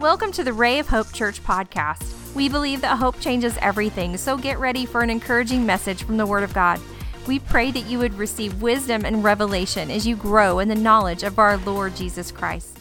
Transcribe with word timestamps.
Welcome 0.00 0.32
to 0.32 0.44
the 0.44 0.54
Ray 0.54 0.78
of 0.78 0.88
Hope 0.88 1.12
Church 1.12 1.44
podcast. 1.44 2.34
We 2.34 2.48
believe 2.48 2.80
that 2.80 2.96
hope 2.96 3.20
changes 3.20 3.58
everything, 3.60 4.16
so 4.16 4.38
get 4.38 4.58
ready 4.58 4.86
for 4.86 5.02
an 5.02 5.10
encouraging 5.10 5.66
message 5.66 6.04
from 6.04 6.16
the 6.16 6.24
Word 6.24 6.42
of 6.42 6.54
God. 6.54 6.80
We 7.26 7.38
pray 7.38 7.70
that 7.70 7.84
you 7.84 7.98
would 7.98 8.14
receive 8.14 8.62
wisdom 8.62 9.04
and 9.04 9.22
revelation 9.22 9.90
as 9.90 10.06
you 10.06 10.16
grow 10.16 10.58
in 10.58 10.68
the 10.68 10.74
knowledge 10.74 11.22
of 11.22 11.38
our 11.38 11.58
Lord 11.58 11.96
Jesus 11.96 12.32
Christ. 12.32 12.78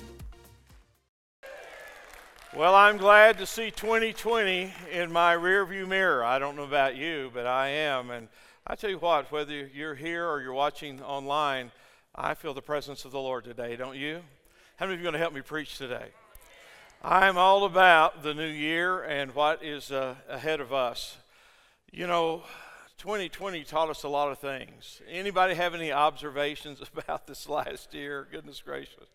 Well, 2.56 2.74
I'm 2.74 2.96
glad 2.96 3.38
to 3.40 3.46
see 3.46 3.70
2020 3.70 4.74
in 4.90 5.12
my 5.12 5.36
rearview 5.36 5.90
mirror. 5.90 6.24
I 6.24 6.40
don't 6.40 6.56
know 6.56 6.64
about 6.64 6.96
you, 6.96 7.32
but 7.34 7.46
I 7.46 7.68
am. 7.68 8.12
And 8.12 8.30
I 8.66 8.76
tell 8.76 8.92
you 8.92 8.98
what, 8.98 9.30
whether 9.30 9.68
you're 9.68 9.96
here 9.96 10.26
or 10.26 10.42
you're 10.42 10.54
watching 10.54 11.02
online, 11.04 11.74
I 12.16 12.34
feel 12.34 12.54
the 12.54 12.62
presence 12.62 13.04
of 13.04 13.12
the 13.12 13.20
Lord 13.20 13.44
today, 13.44 13.76
don't 13.76 13.98
you? 13.98 14.22
How 14.78 14.86
many 14.86 14.94
of 14.94 15.02
you 15.02 15.04
are 15.04 15.12
going 15.12 15.20
to 15.20 15.20
help 15.20 15.34
me 15.34 15.42
preach 15.42 15.78
today? 15.78 16.12
I'm 17.02 17.38
all 17.38 17.64
about 17.64 18.24
the 18.24 18.34
new 18.34 18.46
year 18.46 19.02
and 19.04 19.34
what 19.34 19.64
is 19.64 19.90
uh, 19.90 20.16
ahead 20.28 20.60
of 20.60 20.74
us. 20.74 21.16
You 21.94 22.08
know, 22.08 22.44
2020 22.98 23.64
taught 23.64 23.90
us 23.90 24.04
a 24.04 24.10
lot 24.10 24.34
of 24.34 24.40
things. 24.40 25.02
Anybody 25.10 25.56
have 25.56 25.74
any 25.74 25.94
observations 25.94 26.82
about 26.98 27.26
this 27.26 27.48
last 27.48 27.94
year? 27.94 28.28
Goodness 28.30 28.62
gracious. 28.62 29.08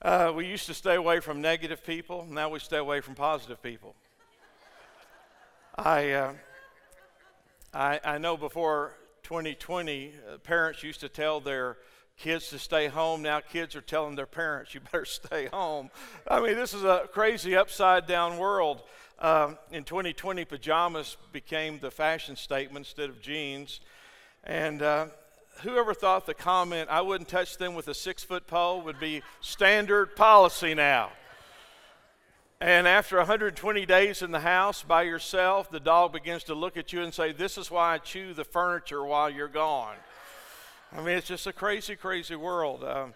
Uh, 0.00 0.32
we 0.34 0.46
used 0.46 0.64
to 0.68 0.74
stay 0.74 0.94
away 0.94 1.20
from 1.20 1.42
negative 1.42 1.84
people. 1.84 2.26
Now 2.30 2.48
we 2.48 2.58
stay 2.60 2.78
away 2.78 3.02
from 3.02 3.14
positive 3.14 3.62
people. 3.62 3.94
I, 5.76 6.12
uh, 6.12 6.32
I, 7.74 8.00
I 8.02 8.16
know 8.16 8.38
before 8.38 8.94
2020, 9.24 10.12
uh, 10.32 10.38
parents 10.38 10.82
used 10.82 11.00
to 11.00 11.10
tell 11.10 11.40
their 11.40 11.76
kids 12.22 12.48
to 12.50 12.58
stay 12.58 12.86
home. 12.86 13.20
Now 13.20 13.40
kids 13.40 13.74
are 13.74 13.80
telling 13.80 14.14
their 14.14 14.26
parents, 14.26 14.74
you 14.74 14.80
better 14.92 15.04
stay 15.04 15.46
home. 15.46 15.90
I 16.30 16.40
mean, 16.40 16.54
this 16.54 16.72
is 16.72 16.84
a 16.84 17.08
crazy 17.12 17.56
upside 17.56 18.06
down 18.06 18.38
world. 18.38 18.82
Um, 19.18 19.58
in 19.72 19.84
2020, 19.84 20.44
pajamas 20.44 21.16
became 21.32 21.80
the 21.80 21.90
fashion 21.90 22.36
statement 22.36 22.86
instead 22.86 23.10
of 23.10 23.20
jeans. 23.20 23.80
And 24.44 24.82
uh, 24.82 25.06
whoever 25.62 25.94
thought 25.94 26.26
the 26.26 26.34
comment, 26.34 26.88
I 26.90 27.00
wouldn't 27.00 27.28
touch 27.28 27.58
them 27.58 27.74
with 27.74 27.88
a 27.88 27.94
six 27.94 28.22
foot 28.22 28.46
pole, 28.46 28.82
would 28.82 29.00
be 29.00 29.22
standard 29.40 30.14
policy 30.14 30.74
now. 30.74 31.10
And 32.60 32.86
after 32.86 33.16
120 33.16 33.84
days 33.86 34.22
in 34.22 34.30
the 34.30 34.40
house 34.40 34.84
by 34.84 35.02
yourself, 35.02 35.68
the 35.72 35.80
dog 35.80 36.12
begins 36.12 36.44
to 36.44 36.54
look 36.54 36.76
at 36.76 36.92
you 36.92 37.02
and 37.02 37.12
say, 37.12 37.32
This 37.32 37.58
is 37.58 37.68
why 37.68 37.94
I 37.94 37.98
chew 37.98 38.32
the 38.34 38.44
furniture 38.44 39.04
while 39.04 39.28
you're 39.28 39.48
gone. 39.48 39.96
I 40.94 41.00
mean, 41.00 41.16
it's 41.16 41.26
just 41.26 41.46
a 41.46 41.54
crazy, 41.54 41.96
crazy 41.96 42.36
world. 42.36 42.84
Um, 42.84 43.14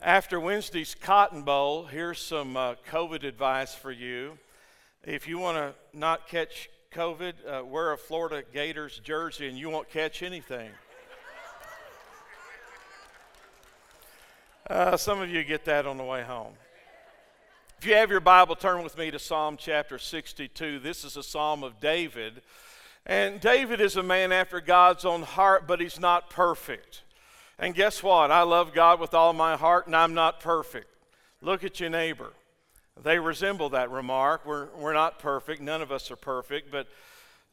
after 0.00 0.40
Wednesday's 0.40 0.94
Cotton 0.94 1.42
Bowl, 1.42 1.84
here's 1.84 2.18
some 2.18 2.56
uh, 2.56 2.76
COVID 2.90 3.22
advice 3.22 3.74
for 3.74 3.92
you. 3.92 4.38
If 5.04 5.28
you 5.28 5.38
want 5.38 5.58
to 5.58 5.74
not 5.92 6.26
catch 6.26 6.70
COVID, 6.94 7.34
uh, 7.46 7.64
wear 7.66 7.92
a 7.92 7.98
Florida 7.98 8.42
Gators 8.50 8.98
jersey 9.04 9.46
and 9.46 9.58
you 9.58 9.68
won't 9.68 9.90
catch 9.90 10.22
anything. 10.22 10.70
Uh, 14.70 14.96
some 14.96 15.20
of 15.20 15.28
you 15.28 15.44
get 15.44 15.66
that 15.66 15.84
on 15.84 15.98
the 15.98 16.04
way 16.04 16.22
home. 16.22 16.54
If 17.78 17.86
you 17.86 17.94
have 17.94 18.10
your 18.10 18.20
Bible, 18.20 18.56
turn 18.56 18.82
with 18.82 18.96
me 18.96 19.10
to 19.10 19.18
Psalm 19.18 19.58
chapter 19.58 19.98
62. 19.98 20.78
This 20.78 21.04
is 21.04 21.18
a 21.18 21.22
psalm 21.22 21.62
of 21.62 21.78
David. 21.78 22.40
And 23.06 23.40
David 23.40 23.80
is 23.80 23.96
a 23.96 24.02
man 24.02 24.32
after 24.32 24.60
God's 24.60 25.04
own 25.04 25.22
heart, 25.22 25.68
but 25.68 25.80
he's 25.80 26.00
not 26.00 26.28
perfect. 26.28 27.02
And 27.56 27.72
guess 27.72 28.02
what? 28.02 28.32
I 28.32 28.42
love 28.42 28.74
God 28.74 28.98
with 28.98 29.14
all 29.14 29.32
my 29.32 29.56
heart, 29.56 29.86
and 29.86 29.94
I'm 29.94 30.12
not 30.12 30.40
perfect. 30.40 30.88
Look 31.40 31.62
at 31.62 31.78
your 31.78 31.88
neighbor. 31.88 32.32
They 33.00 33.20
resemble 33.20 33.70
that 33.70 33.92
remark. 33.92 34.44
We're, 34.44 34.66
we're 34.76 34.92
not 34.92 35.20
perfect. 35.20 35.62
None 35.62 35.82
of 35.82 35.92
us 35.92 36.10
are 36.10 36.16
perfect. 36.16 36.72
But 36.72 36.88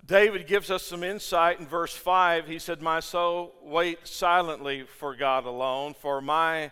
David 0.03 0.47
gives 0.47 0.71
us 0.71 0.83
some 0.83 1.03
insight 1.03 1.59
in 1.59 1.67
verse 1.67 1.93
5. 1.93 2.47
He 2.47 2.57
said, 2.57 2.81
My 2.81 2.99
soul, 2.99 3.53
wait 3.61 4.07
silently 4.07 4.83
for 4.83 5.15
God 5.15 5.45
alone, 5.45 5.93
for 5.93 6.19
my 6.19 6.71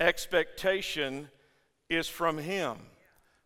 expectation 0.00 1.28
is 1.88 2.08
from 2.08 2.38
Him. 2.38 2.78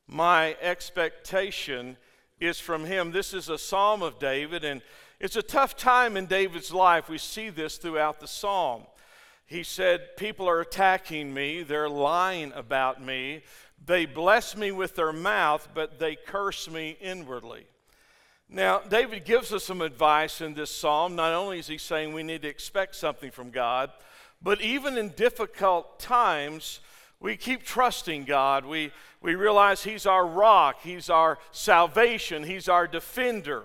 My 0.06 0.56
expectation 0.62 1.98
is 2.40 2.58
from 2.58 2.84
him. 2.84 3.12
This 3.12 3.34
is 3.34 3.48
a 3.48 3.58
psalm 3.58 4.02
of 4.02 4.18
David, 4.18 4.64
and 4.64 4.82
it's 5.20 5.36
a 5.36 5.42
tough 5.42 5.76
time 5.76 6.16
in 6.16 6.26
David's 6.26 6.72
life. 6.72 7.08
We 7.08 7.18
see 7.18 7.50
this 7.50 7.76
throughout 7.76 8.20
the 8.20 8.26
psalm. 8.26 8.82
He 9.46 9.62
said, 9.62 10.16
People 10.16 10.48
are 10.48 10.60
attacking 10.60 11.34
me, 11.34 11.62
they're 11.62 11.88
lying 11.88 12.52
about 12.54 13.04
me. 13.04 13.42
They 13.84 14.06
bless 14.06 14.56
me 14.56 14.72
with 14.72 14.94
their 14.94 15.12
mouth, 15.12 15.68
but 15.74 15.98
they 15.98 16.14
curse 16.14 16.68
me 16.68 16.96
inwardly. 17.00 17.66
Now, 18.48 18.80
David 18.80 19.24
gives 19.24 19.52
us 19.52 19.64
some 19.64 19.80
advice 19.80 20.40
in 20.40 20.54
this 20.54 20.70
psalm. 20.70 21.14
Not 21.14 21.32
only 21.32 21.60
is 21.60 21.68
he 21.68 21.78
saying 21.78 22.12
we 22.12 22.22
need 22.22 22.42
to 22.42 22.48
expect 22.48 22.96
something 22.96 23.30
from 23.30 23.50
God, 23.50 23.90
but 24.42 24.60
even 24.60 24.98
in 24.98 25.10
difficult 25.10 26.00
times, 26.00 26.80
we 27.20 27.36
keep 27.36 27.62
trusting 27.62 28.24
God. 28.24 28.64
We, 28.64 28.92
we 29.22 29.34
realize 29.34 29.82
He's 29.82 30.06
our 30.06 30.26
rock, 30.26 30.80
He's 30.82 31.10
our 31.10 31.38
salvation, 31.52 32.42
He's 32.42 32.68
our 32.68 32.86
defender. 32.86 33.64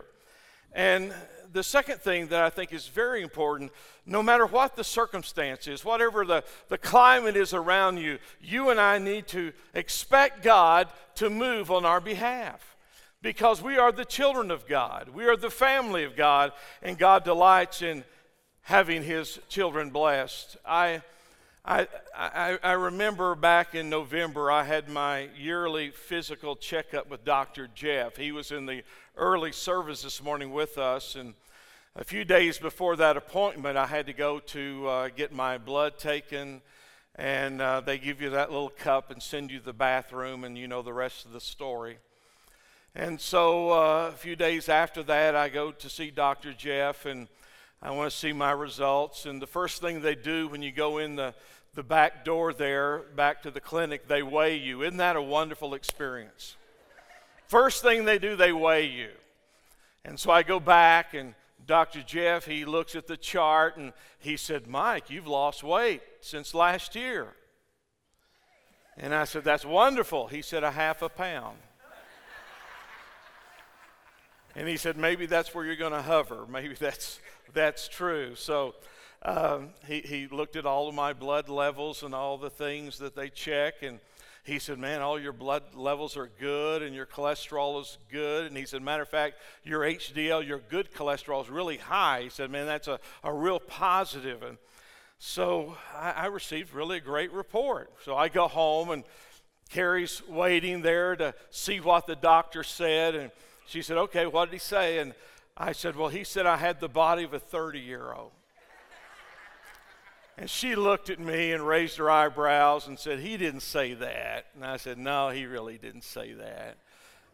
And 0.73 1.13
the 1.51 1.63
second 1.63 2.01
thing 2.01 2.27
that 2.27 2.43
I 2.43 2.49
think 2.49 2.73
is 2.73 2.87
very 2.87 3.21
important 3.21 3.71
no 4.05 4.21
matter 4.21 4.45
what 4.45 4.75
the 4.75 4.83
circumstance 4.83 5.67
is, 5.67 5.83
whatever 5.83 6.25
the, 6.25 6.43
the 6.67 6.77
climate 6.77 7.35
is 7.35 7.53
around 7.53 7.97
you, 7.97 8.19
you 8.41 8.69
and 8.69 8.79
I 8.79 8.99
need 8.99 9.27
to 9.29 9.53
expect 9.73 10.43
God 10.43 10.89
to 11.15 11.29
move 11.29 11.71
on 11.71 11.85
our 11.85 12.01
behalf 12.01 12.75
because 13.21 13.61
we 13.61 13.77
are 13.77 13.91
the 13.91 14.05
children 14.05 14.51
of 14.51 14.67
God. 14.67 15.09
We 15.09 15.25
are 15.25 15.37
the 15.37 15.49
family 15.49 16.03
of 16.03 16.15
God, 16.15 16.51
and 16.83 16.97
God 16.97 17.23
delights 17.23 17.81
in 17.81 18.03
having 18.61 19.01
His 19.01 19.39
children 19.49 19.89
blessed. 19.89 20.57
I 20.65 21.01
I, 21.67 21.87
I, 22.15 22.59
I, 22.61 22.71
remember 22.73 23.33
back 23.33 23.73
in 23.73 23.89
November, 23.89 24.51
I 24.51 24.65
had 24.65 24.87
my 24.87 25.29
yearly 25.35 25.89
physical 25.89 26.55
checkup 26.55 27.09
with 27.09 27.25
Dr. 27.25 27.67
Jeff. 27.73 28.17
He 28.17 28.31
was 28.31 28.51
in 28.51 28.67
the 28.67 28.83
early 29.17 29.51
service 29.51 30.03
this 30.03 30.21
morning 30.21 30.51
with 30.51 30.77
us. 30.77 31.15
And 31.15 31.33
a 31.95 32.03
few 32.03 32.23
days 32.23 32.59
before 32.59 32.95
that 32.97 33.17
appointment, 33.17 33.79
I 33.79 33.87
had 33.87 34.05
to 34.05 34.13
go 34.13 34.37
to 34.37 34.87
uh, 34.87 35.09
get 35.15 35.33
my 35.33 35.57
blood 35.57 35.97
taken. 35.97 36.61
And 37.15 37.59
uh, 37.59 37.81
they 37.81 37.97
give 37.97 38.21
you 38.21 38.29
that 38.29 38.51
little 38.51 38.69
cup 38.69 39.09
and 39.09 39.19
send 39.19 39.49
you 39.49 39.57
to 39.57 39.65
the 39.65 39.73
bathroom, 39.73 40.43
and 40.43 40.55
you 40.55 40.67
know 40.67 40.83
the 40.83 40.93
rest 40.93 41.25
of 41.25 41.31
the 41.31 41.41
story. 41.41 41.97
And 42.93 43.19
so 43.19 43.71
uh, 43.71 44.11
a 44.13 44.17
few 44.17 44.35
days 44.35 44.69
after 44.69 45.01
that, 45.01 45.35
I 45.35 45.49
go 45.49 45.71
to 45.71 45.89
see 45.89 46.11
Dr. 46.11 46.53
Jeff, 46.53 47.07
and 47.07 47.27
I 47.81 47.91
want 47.91 48.11
to 48.11 48.17
see 48.17 48.33
my 48.33 48.51
results. 48.51 49.25
And 49.25 49.41
the 49.41 49.47
first 49.47 49.81
thing 49.81 50.01
they 50.01 50.15
do 50.15 50.47
when 50.47 50.61
you 50.61 50.71
go 50.71 50.99
in 50.99 51.15
the 51.15 51.33
the 51.75 51.83
back 51.83 52.25
door 52.25 52.53
there, 52.53 52.99
back 53.15 53.43
to 53.43 53.51
the 53.51 53.59
clinic, 53.59 54.07
they 54.07 54.23
weigh 54.23 54.55
you. 54.55 54.81
Isn't 54.81 54.97
that 54.97 55.15
a 55.15 55.21
wonderful 55.21 55.73
experience? 55.73 56.55
First 57.47 57.83
thing 57.83 58.05
they 58.05 58.17
do, 58.17 58.35
they 58.35 58.53
weigh 58.53 58.87
you. 58.87 59.09
And 60.03 60.19
so 60.19 60.31
I 60.31 60.43
go 60.43 60.59
back, 60.59 61.13
and 61.13 61.35
Dr. 61.67 62.01
Jeff, 62.01 62.45
he 62.45 62.63
looks 62.63 62.95
at 62.95 63.07
the 63.07 63.17
chart 63.17 63.77
and 63.77 63.91
he 64.19 64.37
said, 64.37 64.67
Mike, 64.67 65.09
you've 65.09 65.27
lost 65.27 65.63
weight 65.63 66.01
since 66.21 66.53
last 66.53 66.95
year. 66.95 67.33
And 68.97 69.13
I 69.13 69.25
said, 69.25 69.43
That's 69.43 69.65
wonderful. 69.65 70.27
He 70.27 70.41
said, 70.41 70.63
A 70.63 70.71
half 70.71 71.01
a 71.01 71.09
pound. 71.09 71.57
and 74.55 74.67
he 74.67 74.77
said, 74.77 74.95
Maybe 74.95 75.25
that's 75.25 75.53
where 75.53 75.65
you're 75.65 75.75
going 75.75 75.91
to 75.91 76.01
hover. 76.01 76.45
Maybe 76.47 76.75
that's, 76.75 77.19
that's 77.53 77.87
true. 77.87 78.35
So 78.35 78.75
um, 79.25 79.69
he, 79.87 80.01
he 80.01 80.27
looked 80.27 80.55
at 80.55 80.67
all 80.67 80.87
of 80.87 80.93
my 80.93 81.11
blood 81.11 81.49
levels 81.49 82.03
and 82.03 82.13
all 82.13 82.37
the 82.37 82.51
things 82.51 82.99
that 82.99 83.15
they 83.15 83.29
check. 83.29 83.81
And 83.81 83.99
he 84.43 84.59
said, 84.59 84.77
Man, 84.77 85.01
all 85.01 85.19
your 85.19 85.33
blood 85.33 85.63
levels 85.73 86.15
are 86.15 86.29
good 86.39 86.83
and 86.83 86.95
your 86.95 87.07
cholesterol 87.07 87.81
is 87.81 87.97
good. 88.11 88.45
And 88.45 88.55
he 88.55 88.67
said, 88.67 88.83
Matter 88.83 89.01
of 89.01 89.09
fact, 89.09 89.37
your 89.63 89.81
HDL, 89.81 90.47
your 90.47 90.59
good 90.59 90.93
cholesterol 90.93 91.43
is 91.43 91.49
really 91.49 91.77
high. 91.77 92.21
He 92.21 92.29
said, 92.29 92.51
Man, 92.51 92.67
that's 92.67 92.87
a, 92.87 92.99
a 93.23 93.33
real 93.33 93.59
positive. 93.59 94.43
And 94.43 94.59
so 95.17 95.75
I, 95.95 96.11
I 96.11 96.25
received 96.27 96.75
really 96.75 96.97
a 96.97 97.01
great 97.01 97.33
report. 97.33 97.91
So 98.03 98.15
I 98.15 98.29
go 98.29 98.47
home 98.47 98.91
and 98.91 99.03
Carrie's 99.71 100.21
waiting 100.27 100.83
there 100.83 101.15
to 101.15 101.33
see 101.49 101.79
what 101.79 102.05
the 102.05 102.15
doctor 102.15 102.61
said. 102.61 103.15
And 103.15 103.31
she 103.65 103.81
said, 103.81 103.97
Okay, 103.97 104.27
what 104.27 104.51
did 104.51 104.53
he 104.53 104.59
say? 104.59 104.99
And 104.99 105.15
I 105.57 105.71
said, 105.71 105.95
Well, 105.95 106.09
he 106.09 106.23
said 106.23 106.45
I 106.45 106.57
had 106.57 106.79
the 106.79 106.89
body 106.89 107.23
of 107.23 107.33
a 107.33 107.39
30 107.39 107.79
year 107.79 108.13
old. 108.13 108.29
And 110.37 110.49
she 110.49 110.75
looked 110.75 111.09
at 111.09 111.19
me 111.19 111.53
and 111.53 111.65
raised 111.65 111.97
her 111.97 112.09
eyebrows 112.09 112.87
and 112.87 112.99
said, 112.99 113.19
He 113.19 113.37
didn't 113.37 113.61
say 113.61 113.93
that. 113.93 114.47
And 114.53 114.65
I 114.65 114.77
said, 114.77 114.97
No, 114.97 115.29
he 115.29 115.45
really 115.45 115.77
didn't 115.77 116.03
say 116.03 116.33
that. 116.33 116.77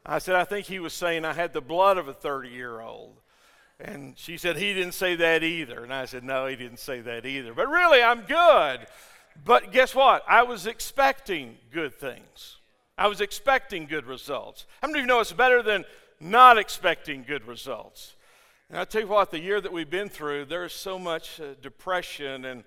I 0.06 0.20
said, 0.20 0.36
I 0.36 0.44
think 0.44 0.68
he 0.68 0.80
was 0.80 0.94
saying 0.94 1.26
I 1.26 1.34
had 1.34 1.54
the 1.54 1.62
blood 1.62 1.98
of 1.98 2.08
a 2.08 2.14
30 2.14 2.50
year 2.50 2.80
old. 2.80 3.18
And 3.80 4.18
she 4.18 4.38
said, 4.38 4.58
He 4.58 4.74
didn't 4.74 4.94
say 4.94 5.16
that 5.16 5.44
either. 5.44 5.84
And 5.84 5.94
I 5.94 6.06
said, 6.06 6.24
No, 6.24 6.46
he 6.46 6.56
didn't 6.56 6.80
say 6.80 7.02
that 7.02 7.26
either. 7.26 7.54
But 7.54 7.70
really, 7.70 8.04
I'm 8.04 8.22
good. 8.22 8.86
But 9.44 9.72
guess 9.72 9.96
what? 9.96 10.24
I 10.28 10.44
was 10.44 10.68
expecting 10.68 11.58
good 11.72 11.96
things. 11.96 12.58
I 12.98 13.08
was 13.08 13.22
expecting 13.22 13.88
good 13.88 14.06
results. 14.06 14.68
How 14.82 14.88
many 14.88 15.00
of 15.00 15.04
you 15.04 15.08
know 15.08 15.22
it's 15.22 15.34
better 15.34 15.64
than 15.64 15.86
not 16.20 16.60
expecting 16.60 17.24
good 17.24 17.48
results? 17.48 18.16
And 18.70 18.78
I 18.78 18.86
tell 18.86 19.02
you 19.02 19.08
what, 19.08 19.32
the 19.32 19.40
year 19.40 19.60
that 19.60 19.74
we've 19.74 19.90
been 19.90 20.10
through, 20.10 20.46
there's 20.46 20.74
so 20.74 21.00
much 21.00 21.42
uh, 21.42 21.56
depression 21.62 22.46
and 22.46 22.64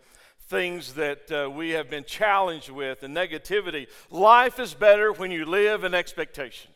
things 0.49 0.95
that 0.95 1.31
uh, 1.33 1.51
we 1.51 1.71
have 1.71 1.89
been 1.89 2.05
challenged 2.05 2.71
with 2.71 3.03
and 3.03 3.17
negativity. 3.17 3.87
Life 4.11 4.59
is 4.59 4.75
better 4.75 5.13
when 5.13 5.31
you 5.31 5.47
live 5.47 5.85
in 5.85 5.95
expectation. 5.95 6.71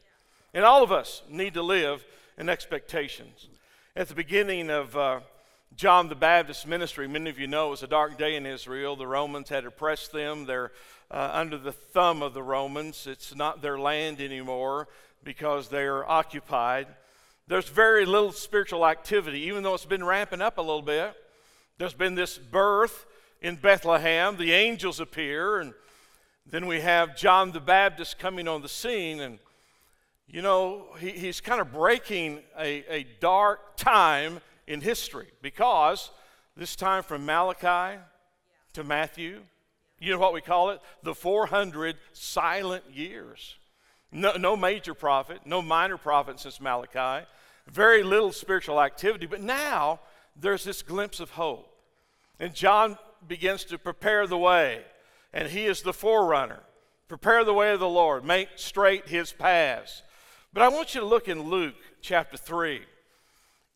And 0.54 0.64
all 0.64 0.82
of 0.82 0.90
us 0.90 1.22
need 1.28 1.54
to 1.54 1.62
live 1.62 2.04
in 2.38 2.48
expectations. 2.48 3.48
At 3.94 4.08
the 4.08 4.14
beginning 4.14 4.70
of 4.70 4.96
uh, 4.96 5.20
John 5.76 6.08
the 6.08 6.14
Baptist's 6.14 6.66
ministry, 6.66 7.06
many 7.06 7.28
of 7.28 7.38
you 7.38 7.46
know 7.46 7.68
it 7.68 7.70
was 7.70 7.82
a 7.82 7.88
dark 7.88 8.16
day 8.16 8.36
in 8.36 8.46
Israel. 8.46 8.96
The 8.96 9.06
Romans 9.06 9.50
had 9.50 9.66
oppressed 9.66 10.12
them. 10.12 10.46
They're 10.46 10.72
uh, 11.10 11.30
under 11.32 11.58
the 11.58 11.72
thumb 11.72 12.22
of 12.22 12.32
the 12.32 12.42
Romans. 12.42 13.06
It's 13.06 13.34
not 13.34 13.60
their 13.60 13.78
land 13.78 14.20
anymore 14.20 14.88
because 15.24 15.68
they're 15.68 16.08
occupied. 16.08 16.86
There's 17.48 17.68
very 17.68 18.06
little 18.06 18.32
spiritual 18.32 18.86
activity, 18.86 19.40
even 19.40 19.62
though 19.62 19.74
it's 19.74 19.84
been 19.84 20.04
ramping 20.04 20.40
up 20.40 20.58
a 20.58 20.62
little 20.62 20.82
bit. 20.82 21.14
There's 21.78 21.94
been 21.94 22.14
this 22.14 22.38
birth 22.38 23.06
in 23.40 23.56
Bethlehem. 23.56 24.36
The 24.36 24.52
angels 24.52 25.00
appear, 25.00 25.60
and 25.60 25.74
then 26.46 26.66
we 26.66 26.80
have 26.80 27.16
John 27.16 27.52
the 27.52 27.60
Baptist 27.60 28.18
coming 28.18 28.48
on 28.48 28.62
the 28.62 28.68
scene. 28.68 29.20
And, 29.20 29.38
you 30.26 30.42
know, 30.42 30.86
he, 30.98 31.10
he's 31.10 31.40
kind 31.40 31.60
of 31.60 31.72
breaking 31.72 32.40
a, 32.58 32.84
a 32.88 33.06
dark 33.20 33.76
time 33.76 34.40
in 34.66 34.80
history 34.80 35.28
because 35.42 36.10
this 36.56 36.76
time 36.76 37.02
from 37.02 37.24
Malachi 37.24 38.00
to 38.74 38.84
Matthew, 38.84 39.40
you 40.00 40.12
know 40.12 40.18
what 40.18 40.32
we 40.32 40.40
call 40.40 40.70
it? 40.70 40.80
The 41.02 41.14
400 41.14 41.96
silent 42.12 42.84
years. 42.92 43.56
No, 44.10 44.32
no 44.36 44.56
major 44.56 44.94
prophet, 44.94 45.40
no 45.44 45.60
minor 45.60 45.98
prophet 45.98 46.40
since 46.40 46.60
Malachi 46.60 47.26
very 47.70 48.02
little 48.02 48.32
spiritual 48.32 48.80
activity. 48.80 49.26
But 49.26 49.42
now 49.42 50.00
there's 50.36 50.64
this 50.64 50.82
glimpse 50.82 51.20
of 51.20 51.30
hope. 51.30 51.74
And 52.40 52.54
John 52.54 52.98
begins 53.26 53.64
to 53.64 53.78
prepare 53.78 54.26
the 54.26 54.38
way, 54.38 54.82
and 55.32 55.48
he 55.48 55.66
is 55.66 55.82
the 55.82 55.92
forerunner. 55.92 56.60
Prepare 57.08 57.44
the 57.44 57.54
way 57.54 57.72
of 57.72 57.80
the 57.80 57.88
Lord, 57.88 58.24
make 58.24 58.48
straight 58.56 59.08
his 59.08 59.32
paths. 59.32 60.02
But 60.52 60.62
I 60.62 60.68
want 60.68 60.94
you 60.94 61.00
to 61.00 61.06
look 61.06 61.28
in 61.28 61.42
Luke 61.42 61.74
chapter 62.00 62.36
3. 62.36 62.82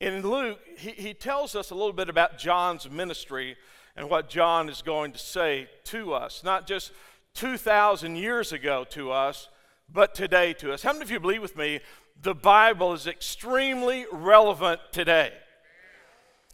In 0.00 0.23
Luke, 0.23 0.59
he, 0.77 0.91
he 0.91 1.15
tells 1.15 1.55
us 1.55 1.71
a 1.71 1.75
little 1.75 1.93
bit 1.93 2.09
about 2.09 2.39
John's 2.39 2.91
ministry 2.91 3.56
and 3.97 4.11
what 4.11 4.29
John 4.29 4.69
is 4.69 4.83
going 4.83 5.12
to 5.12 5.19
say 5.19 5.69
to 5.85 6.12
us, 6.12 6.43
not 6.44 6.67
just 6.67 6.93
2,000 7.35 8.17
years 8.17 8.53
ago 8.53 8.85
to 8.91 9.11
us, 9.11 9.49
but 9.91 10.15
today 10.15 10.53
to 10.55 10.73
us. 10.73 10.83
How 10.83 10.93
many 10.93 11.05
of 11.05 11.11
you 11.11 11.21
believe 11.21 11.43
with 11.43 11.56
me 11.56 11.81
the 12.21 12.35
Bible 12.35 12.93
is 12.93 13.06
extremely 13.06 14.06
relevant 14.12 14.81
today. 14.93 15.33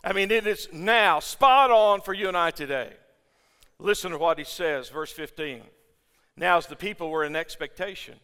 I 0.03 0.13
mean, 0.13 0.31
it 0.31 0.47
is 0.47 0.69
now 0.73 1.21
spot 1.21 1.71
on 1.71 2.01
for 2.01 2.15
you 2.15 2.29
and 2.29 2.37
I 2.37 2.51
today. 2.51 2.93
Listen 3.79 4.11
to 4.13 4.19
what 4.19 4.39
he 4.39 4.45
says, 4.45 4.89
verse 4.89 5.13
15. 5.13 5.63
Now, 6.37 6.59
as 6.59 6.67
the 6.67 6.77
people 6.77 7.11
were 7.11 7.25
in 7.25 7.37
expectation, 7.37 8.15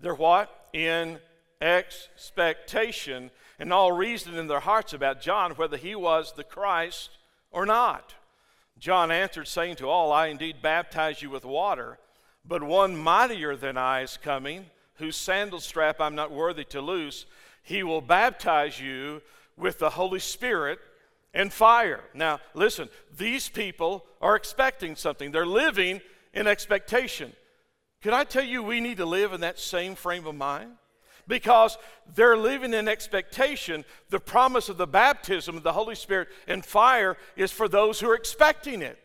they're 0.00 0.14
what? 0.14 0.68
In 0.72 1.18
expectation, 1.60 3.30
and 3.58 3.72
all 3.72 3.92
reason 3.92 4.36
in 4.36 4.46
their 4.46 4.60
hearts 4.60 4.92
about 4.92 5.20
John, 5.20 5.52
whether 5.52 5.76
he 5.76 5.94
was 5.94 6.32
the 6.32 6.44
Christ 6.44 7.10
or 7.50 7.66
not. 7.66 8.14
John 8.78 9.10
answered, 9.10 9.46
saying 9.46 9.76
to 9.76 9.88
all, 9.88 10.10
I 10.10 10.28
indeed 10.28 10.62
baptize 10.62 11.20
you 11.20 11.28
with 11.30 11.44
water, 11.44 11.98
but 12.44 12.62
one 12.62 12.96
mightier 12.96 13.54
than 13.54 13.76
I 13.76 14.02
is 14.02 14.16
coming 14.16 14.66
whose 14.94 15.16
sandal 15.16 15.60
strap 15.60 16.00
I'm 16.00 16.14
not 16.14 16.30
worthy 16.30 16.64
to 16.64 16.80
loose, 16.80 17.26
he 17.62 17.82
will 17.82 18.00
baptize 18.00 18.80
you 18.80 19.22
with 19.60 19.78
the 19.78 19.90
Holy 19.90 20.20
Spirit 20.20 20.78
and 21.32 21.52
fire. 21.52 22.00
Now, 22.14 22.40
listen, 22.54 22.88
these 23.16 23.48
people 23.48 24.04
are 24.20 24.36
expecting 24.36 24.96
something, 24.96 25.30
they're 25.30 25.46
living 25.46 26.00
in 26.32 26.46
expectation. 26.46 27.32
Can 28.02 28.14
I 28.14 28.24
tell 28.24 28.44
you 28.44 28.62
we 28.62 28.80
need 28.80 28.96
to 28.96 29.06
live 29.06 29.32
in 29.32 29.42
that 29.42 29.58
same 29.58 29.94
frame 29.94 30.26
of 30.26 30.34
mind? 30.34 30.72
Because 31.28 31.76
they're 32.14 32.36
living 32.36 32.72
in 32.72 32.88
expectation. 32.88 33.84
The 34.08 34.18
promise 34.18 34.68
of 34.68 34.78
the 34.78 34.86
baptism 34.86 35.56
of 35.56 35.62
the 35.62 35.72
Holy 35.72 35.94
Spirit 35.94 36.28
and 36.48 36.64
fire 36.64 37.16
is 37.36 37.52
for 37.52 37.68
those 37.68 38.00
who 38.00 38.08
are 38.08 38.14
expecting 38.14 38.82
it. 38.82 38.98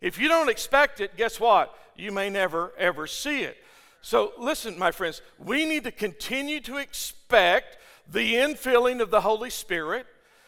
If 0.00 0.18
you 0.18 0.28
don't 0.28 0.50
expect 0.50 1.00
it, 1.00 1.16
guess 1.16 1.40
what? 1.40 1.74
You 1.96 2.12
may 2.12 2.28
never, 2.28 2.72
ever 2.76 3.06
see 3.06 3.42
it. 3.42 3.56
So, 4.02 4.32
listen, 4.38 4.78
my 4.78 4.92
friends, 4.92 5.22
we 5.38 5.64
need 5.64 5.84
to 5.84 5.90
continue 5.90 6.60
to 6.60 6.76
expect 6.76 7.78
the 8.10 8.34
infilling 8.34 9.00
of 9.00 9.10
the 9.10 9.20
Holy 9.20 9.50
Spirit. 9.50 10.06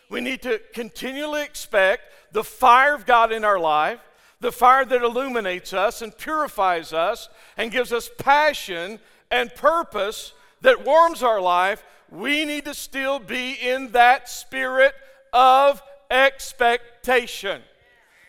We 0.09 0.21
need 0.21 0.43
to 0.43 0.61
continually 0.73 1.43
expect 1.43 2.03
the 2.33 2.45
fire 2.45 2.95
of 2.95 3.07
God 3.07 3.33
in 3.33 3.45
our 3.45 3.59
life, 3.59 4.01
the 4.41 4.53
fire 4.53 4.85
that 4.85 5.03
illuminates 5.03 5.73
us 5.73 6.03
and 6.03 6.17
purifies 6.17 6.93
us 6.93 7.29
and 7.57 7.73
gives 7.73 7.93
us 7.93 8.11
passion 8.19 9.01
and 9.31 9.55
purpose 9.55 10.33
that 10.61 10.85
warms 10.85 11.23
our 11.23 11.41
life. 11.41 11.83
We 12.11 12.45
need 12.45 12.67
to 12.67 12.75
still 12.75 13.19
be 13.19 13.53
in 13.53 13.93
that 13.93 14.29
spirit 14.29 14.95
of 15.33 15.83
expectation. 16.11 17.63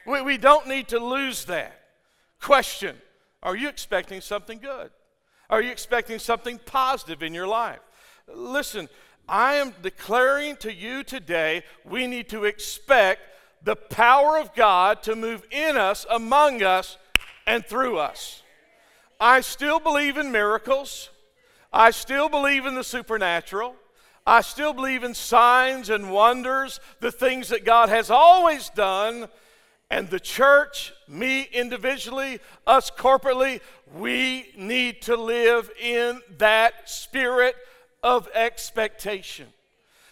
We, 0.05 0.21
we 0.21 0.37
don't 0.37 0.67
need 0.67 0.87
to 0.89 0.99
lose 0.99 1.45
that. 1.45 1.79
Question 2.39 2.95
Are 3.43 3.55
you 3.55 3.69
expecting 3.69 4.21
something 4.21 4.59
good? 4.59 4.89
Are 5.49 5.61
you 5.61 5.71
expecting 5.71 6.19
something 6.19 6.59
positive 6.65 7.23
in 7.23 7.33
your 7.33 7.47
life? 7.47 7.79
Listen, 8.33 8.89
I 9.27 9.55
am 9.55 9.73
declaring 9.81 10.55
to 10.57 10.73
you 10.73 11.03
today 11.03 11.63
we 11.83 12.07
need 12.07 12.29
to 12.29 12.45
expect 12.45 13.21
the 13.63 13.75
power 13.75 14.37
of 14.37 14.55
God 14.55 15.03
to 15.03 15.15
move 15.15 15.45
in 15.51 15.75
us, 15.75 16.05
among 16.09 16.63
us, 16.63 16.97
and 17.45 17.65
through 17.65 17.97
us. 17.97 18.43
I 19.19 19.41
still 19.41 19.79
believe 19.79 20.17
in 20.17 20.31
miracles. 20.31 21.09
I 21.73 21.91
still 21.91 22.29
believe 22.29 22.65
in 22.65 22.75
the 22.75 22.83
supernatural. 22.83 23.75
I 24.25 24.41
still 24.41 24.73
believe 24.73 25.03
in 25.03 25.13
signs 25.13 25.89
and 25.89 26.11
wonders, 26.11 26.79
the 26.99 27.11
things 27.11 27.49
that 27.49 27.65
God 27.65 27.89
has 27.89 28.09
always 28.09 28.69
done 28.69 29.27
and 29.89 30.09
the 30.09 30.19
church, 30.19 30.93
me 31.07 31.47
individually, 31.53 32.39
us 32.65 32.91
corporately, 32.91 33.61
we 33.95 34.51
need 34.57 35.01
to 35.03 35.15
live 35.15 35.71
in 35.81 36.21
that 36.37 36.89
spirit 36.89 37.55
of 38.03 38.29
expectation. 38.33 39.47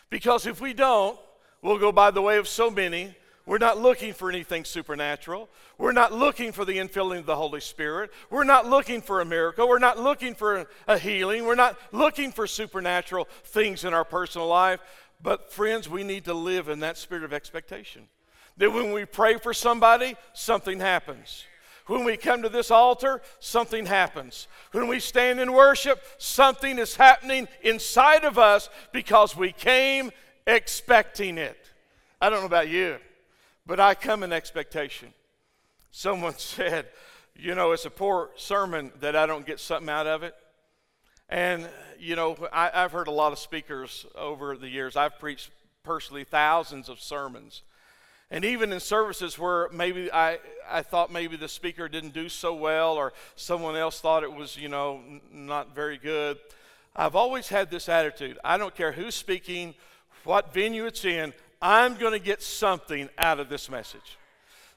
Because 0.09 0.45
if 0.45 0.61
we 0.61 0.73
don't, 0.73 1.17
we'll 1.61 1.77
go 1.77 1.91
by 1.91 2.11
the 2.11 2.21
way 2.21 2.37
of 2.37 2.47
so 2.47 2.69
many. 2.69 3.15
We're 3.45 3.59
not 3.59 3.77
looking 3.77 4.13
for 4.13 4.29
anything 4.29 4.65
supernatural. 4.65 5.49
We're 5.77 5.91
not 5.91 6.13
looking 6.13 6.51
for 6.51 6.65
the 6.65 6.77
infilling 6.77 7.19
of 7.19 7.25
the 7.25 7.35
Holy 7.35 7.61
Spirit. 7.61 8.11
We're 8.29 8.43
not 8.43 8.65
looking 8.67 9.01
for 9.01 9.21
a 9.21 9.25
miracle. 9.25 9.67
We're 9.67 9.77
not 9.77 9.99
looking 9.99 10.33
for 10.33 10.67
a 10.87 10.97
healing. 10.97 11.45
We're 11.45 11.55
not 11.55 11.77
looking 11.91 12.31
for 12.31 12.47
supernatural 12.47 13.27
things 13.43 13.83
in 13.83 13.93
our 13.93 14.05
personal 14.05 14.47
life. 14.47 14.79
But, 15.21 15.51
friends, 15.51 15.87
we 15.87 16.03
need 16.03 16.25
to 16.25 16.33
live 16.33 16.69
in 16.69 16.79
that 16.79 16.97
spirit 16.97 17.23
of 17.23 17.33
expectation 17.33 18.07
that 18.57 18.71
when 18.71 18.91
we 18.91 19.05
pray 19.05 19.37
for 19.37 19.53
somebody, 19.53 20.15
something 20.33 20.79
happens. 20.79 21.45
When 21.87 22.03
we 22.03 22.17
come 22.17 22.41
to 22.41 22.49
this 22.49 22.71
altar, 22.71 23.21
something 23.39 23.85
happens. 23.85 24.47
When 24.71 24.87
we 24.87 24.99
stand 24.99 25.39
in 25.39 25.53
worship, 25.53 26.01
something 26.17 26.79
is 26.79 26.95
happening 26.95 27.47
inside 27.61 28.23
of 28.23 28.39
us 28.39 28.69
because 28.91 29.37
we 29.37 29.51
came 29.51 30.11
expecting 30.47 31.37
it. 31.37 31.57
I 32.19 32.29
don't 32.29 32.39
know 32.39 32.47
about 32.47 32.69
you, 32.69 32.97
but 33.67 33.79
I 33.79 33.93
come 33.93 34.23
in 34.23 34.33
expectation. 34.33 35.13
Someone 35.91 36.33
said, 36.37 36.87
you 37.35 37.53
know, 37.53 37.71
it's 37.71 37.85
a 37.85 37.91
poor 37.91 38.31
sermon 38.35 38.91
that 38.99 39.15
I 39.15 39.25
don't 39.25 39.45
get 39.45 39.59
something 39.59 39.89
out 39.89 40.07
of 40.07 40.23
it. 40.23 40.33
And, 41.29 41.67
you 41.99 42.15
know, 42.15 42.35
I, 42.51 42.69
have 42.73 42.91
heard 42.91 43.07
a 43.07 43.11
lot 43.11 43.31
of 43.31 43.39
speakers 43.39 44.05
over 44.15 44.55
the 44.57 44.69
years. 44.69 44.95
I've 44.95 45.19
preached 45.19 45.49
personally 45.83 46.23
thousands 46.23 46.87
of 46.87 46.99
sermons. 46.99 47.63
And 48.31 48.43
even 48.43 48.73
in 48.73 48.79
services 48.79 49.37
where 49.37 49.69
maybe 49.71 50.11
I, 50.11 50.39
I 50.67 50.81
thought 50.81 51.11
maybe 51.11 51.37
the 51.37 51.47
speaker 51.47 51.87
didn't 51.87 52.13
do 52.13 52.27
so 52.27 52.55
well 52.55 52.93
or 52.93 53.13
someone 53.35 53.75
else 53.75 53.99
thought 53.99 54.23
it 54.23 54.33
was, 54.33 54.57
you 54.57 54.67
know, 54.67 54.99
n- 55.07 55.21
not 55.31 55.75
very 55.75 55.97
good, 55.97 56.37
I've 56.95 57.15
always 57.15 57.49
had 57.49 57.69
this 57.69 57.87
attitude. 57.87 58.39
I 58.43 58.57
don't 58.57 58.73
care 58.73 58.91
who's 58.91 59.15
speaking, 59.15 59.75
what 60.23 60.53
venue 60.53 60.85
it's 60.85 61.05
in, 61.05 61.33
I'm 61.61 61.95
going 61.95 62.13
to 62.13 62.19
get 62.19 62.41
something 62.41 63.09
out 63.17 63.39
of 63.39 63.49
this 63.49 63.69
message. 63.69 64.17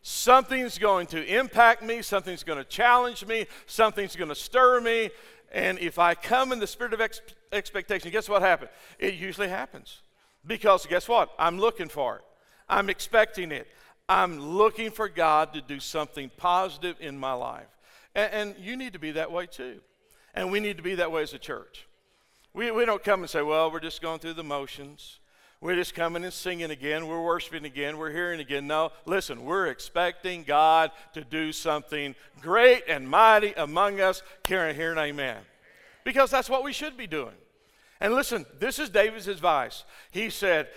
Something's 0.02 0.78
going 0.78 1.06
to 1.08 1.24
impact 1.24 1.82
me, 1.82 2.02
something's 2.02 2.44
going 2.44 2.58
to 2.58 2.64
challenge 2.64 3.26
me, 3.26 3.46
something's 3.66 4.14
going 4.14 4.28
to 4.28 4.34
stir 4.34 4.80
me. 4.80 5.10
And 5.52 5.78
if 5.78 5.98
I 5.98 6.14
come 6.14 6.52
in 6.52 6.58
the 6.60 6.66
spirit 6.66 6.92
of 6.92 7.00
ex- 7.00 7.20
expectation, 7.52 8.10
guess 8.10 8.28
what 8.28 8.42
happens? 8.42 8.70
It 8.98 9.14
usually 9.14 9.48
happens. 9.48 10.00
Because 10.46 10.86
guess 10.86 11.08
what? 11.08 11.30
I'm 11.38 11.58
looking 11.58 11.88
for 11.88 12.16
it. 12.16 12.22
I'm 12.68 12.90
expecting 12.90 13.52
it. 13.52 13.66
I'm 14.08 14.38
looking 14.38 14.90
for 14.90 15.08
God 15.08 15.52
to 15.54 15.60
do 15.60 15.80
something 15.80 16.30
positive 16.36 16.96
in 17.00 17.18
my 17.18 17.32
life. 17.32 17.66
And, 18.14 18.32
and, 18.32 18.54
you 18.58 18.76
need 18.76 18.94
to 18.94 18.98
be 18.98 19.12
that 19.12 19.30
way 19.30 19.46
too. 19.46 19.80
And 20.34 20.50
we 20.50 20.60
need 20.60 20.76
to 20.78 20.82
be 20.82 20.94
that 20.96 21.12
way 21.12 21.22
as 21.22 21.34
a 21.34 21.38
church. 21.38 21.86
We, 22.54 22.70
we 22.70 22.84
don't 22.84 23.04
come 23.04 23.20
and 23.20 23.28
say, 23.28 23.42
well, 23.42 23.70
we're 23.70 23.80
just 23.80 24.00
going 24.00 24.18
through 24.18 24.34
the 24.34 24.44
motions. 24.44 25.18
We're 25.60 25.74
just 25.74 25.94
coming 25.94 26.22
and 26.24 26.32
singing 26.32 26.70
again. 26.70 27.08
We're 27.08 27.22
worshiping 27.22 27.64
again. 27.64 27.98
We're 27.98 28.12
hearing 28.12 28.40
again. 28.40 28.66
No, 28.66 28.92
listen, 29.06 29.44
we're 29.44 29.66
expecting 29.66 30.44
God 30.44 30.92
to 31.14 31.24
do 31.24 31.52
something 31.52 32.14
great 32.40 32.84
and 32.88 33.08
mighty 33.08 33.52
among 33.54 34.00
us. 34.00 34.22
I 34.48 34.72
hear 34.72 34.92
an 34.92 34.98
amen? 34.98 35.38
Because 36.04 36.30
that's 36.30 36.48
what 36.48 36.62
we 36.62 36.72
should 36.72 36.96
be 36.96 37.08
doing. 37.08 37.34
And 38.00 38.14
listen, 38.14 38.46
this 38.60 38.78
is 38.78 38.88
David's 38.88 39.26
advice. 39.26 39.84
He 40.12 40.30
said, 40.30 40.68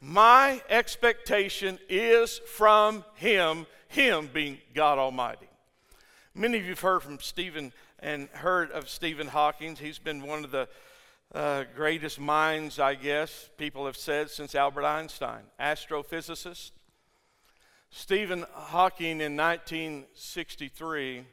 My 0.00 0.62
expectation 0.70 1.78
is 1.88 2.38
from 2.46 3.04
Him, 3.16 3.66
Him 3.88 4.30
being 4.32 4.58
God 4.74 4.98
Almighty. 4.98 5.48
Many 6.34 6.58
of 6.58 6.64
you 6.64 6.70
have 6.70 6.80
heard 6.80 7.02
from 7.02 7.18
Stephen 7.20 7.72
and 7.98 8.28
heard 8.30 8.70
of 8.70 8.88
Stephen 8.88 9.26
Hawking. 9.26 9.76
He's 9.76 9.98
been 9.98 10.22
one 10.22 10.42
of 10.42 10.50
the 10.50 10.68
uh, 11.34 11.64
greatest 11.76 12.18
minds, 12.18 12.78
I 12.78 12.94
guess, 12.94 13.50
people 13.58 13.84
have 13.86 13.96
said 13.96 14.30
since 14.30 14.54
Albert 14.54 14.84
Einstein, 14.84 15.42
astrophysicist. 15.60 16.70
Stephen 17.90 18.46
Hawking 18.52 19.20
in 19.20 19.36
1963, 19.36 21.24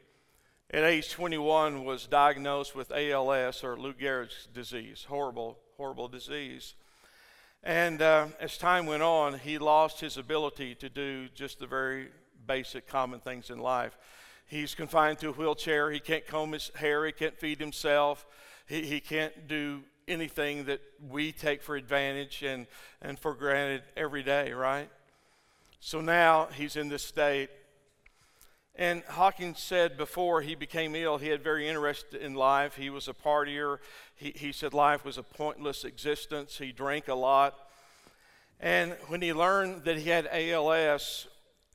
at 0.70 0.84
age 0.84 1.10
21, 1.10 1.84
was 1.84 2.06
diagnosed 2.06 2.74
with 2.74 2.92
ALS 2.92 3.64
or 3.64 3.78
Lou 3.78 3.94
Gehrig's 3.94 4.46
disease, 4.52 5.06
horrible, 5.08 5.58
horrible 5.76 6.08
disease. 6.08 6.74
And 7.62 8.00
uh, 8.00 8.28
as 8.40 8.56
time 8.56 8.86
went 8.86 9.02
on, 9.02 9.38
he 9.38 9.58
lost 9.58 10.00
his 10.00 10.16
ability 10.16 10.74
to 10.76 10.88
do 10.88 11.28
just 11.34 11.58
the 11.58 11.66
very 11.66 12.08
basic, 12.46 12.86
common 12.86 13.20
things 13.20 13.50
in 13.50 13.58
life. 13.58 13.96
He's 14.46 14.74
confined 14.74 15.18
to 15.18 15.28
a 15.28 15.32
wheelchair. 15.32 15.90
He 15.90 16.00
can't 16.00 16.26
comb 16.26 16.52
his 16.52 16.70
hair. 16.74 17.04
He 17.04 17.12
can't 17.12 17.36
feed 17.36 17.60
himself. 17.60 18.26
He, 18.66 18.82
he 18.82 19.00
can't 19.00 19.46
do 19.46 19.82
anything 20.06 20.64
that 20.64 20.80
we 21.06 21.32
take 21.32 21.62
for 21.62 21.76
advantage 21.76 22.42
and, 22.42 22.66
and 23.02 23.18
for 23.18 23.34
granted 23.34 23.82
every 23.96 24.22
day, 24.22 24.52
right? 24.52 24.88
So 25.80 26.00
now 26.00 26.48
he's 26.54 26.76
in 26.76 26.88
this 26.88 27.02
state. 27.02 27.50
And 28.78 29.02
Hawkins 29.08 29.58
said 29.58 29.96
before 29.96 30.40
he 30.40 30.54
became 30.54 30.94
ill, 30.94 31.18
he 31.18 31.28
had 31.28 31.42
very 31.42 31.68
interest 31.68 32.14
in 32.14 32.34
life. 32.34 32.76
He 32.76 32.90
was 32.90 33.08
a 33.08 33.12
partier. 33.12 33.78
He, 34.14 34.32
he 34.36 34.52
said 34.52 34.72
life 34.72 35.04
was 35.04 35.18
a 35.18 35.24
pointless 35.24 35.84
existence. 35.84 36.58
He 36.58 36.70
drank 36.70 37.08
a 37.08 37.14
lot. 37.14 37.58
And 38.60 38.92
when 39.08 39.20
he 39.20 39.32
learned 39.32 39.84
that 39.84 39.98
he 39.98 40.08
had 40.08 40.28
ALS, 40.30 41.26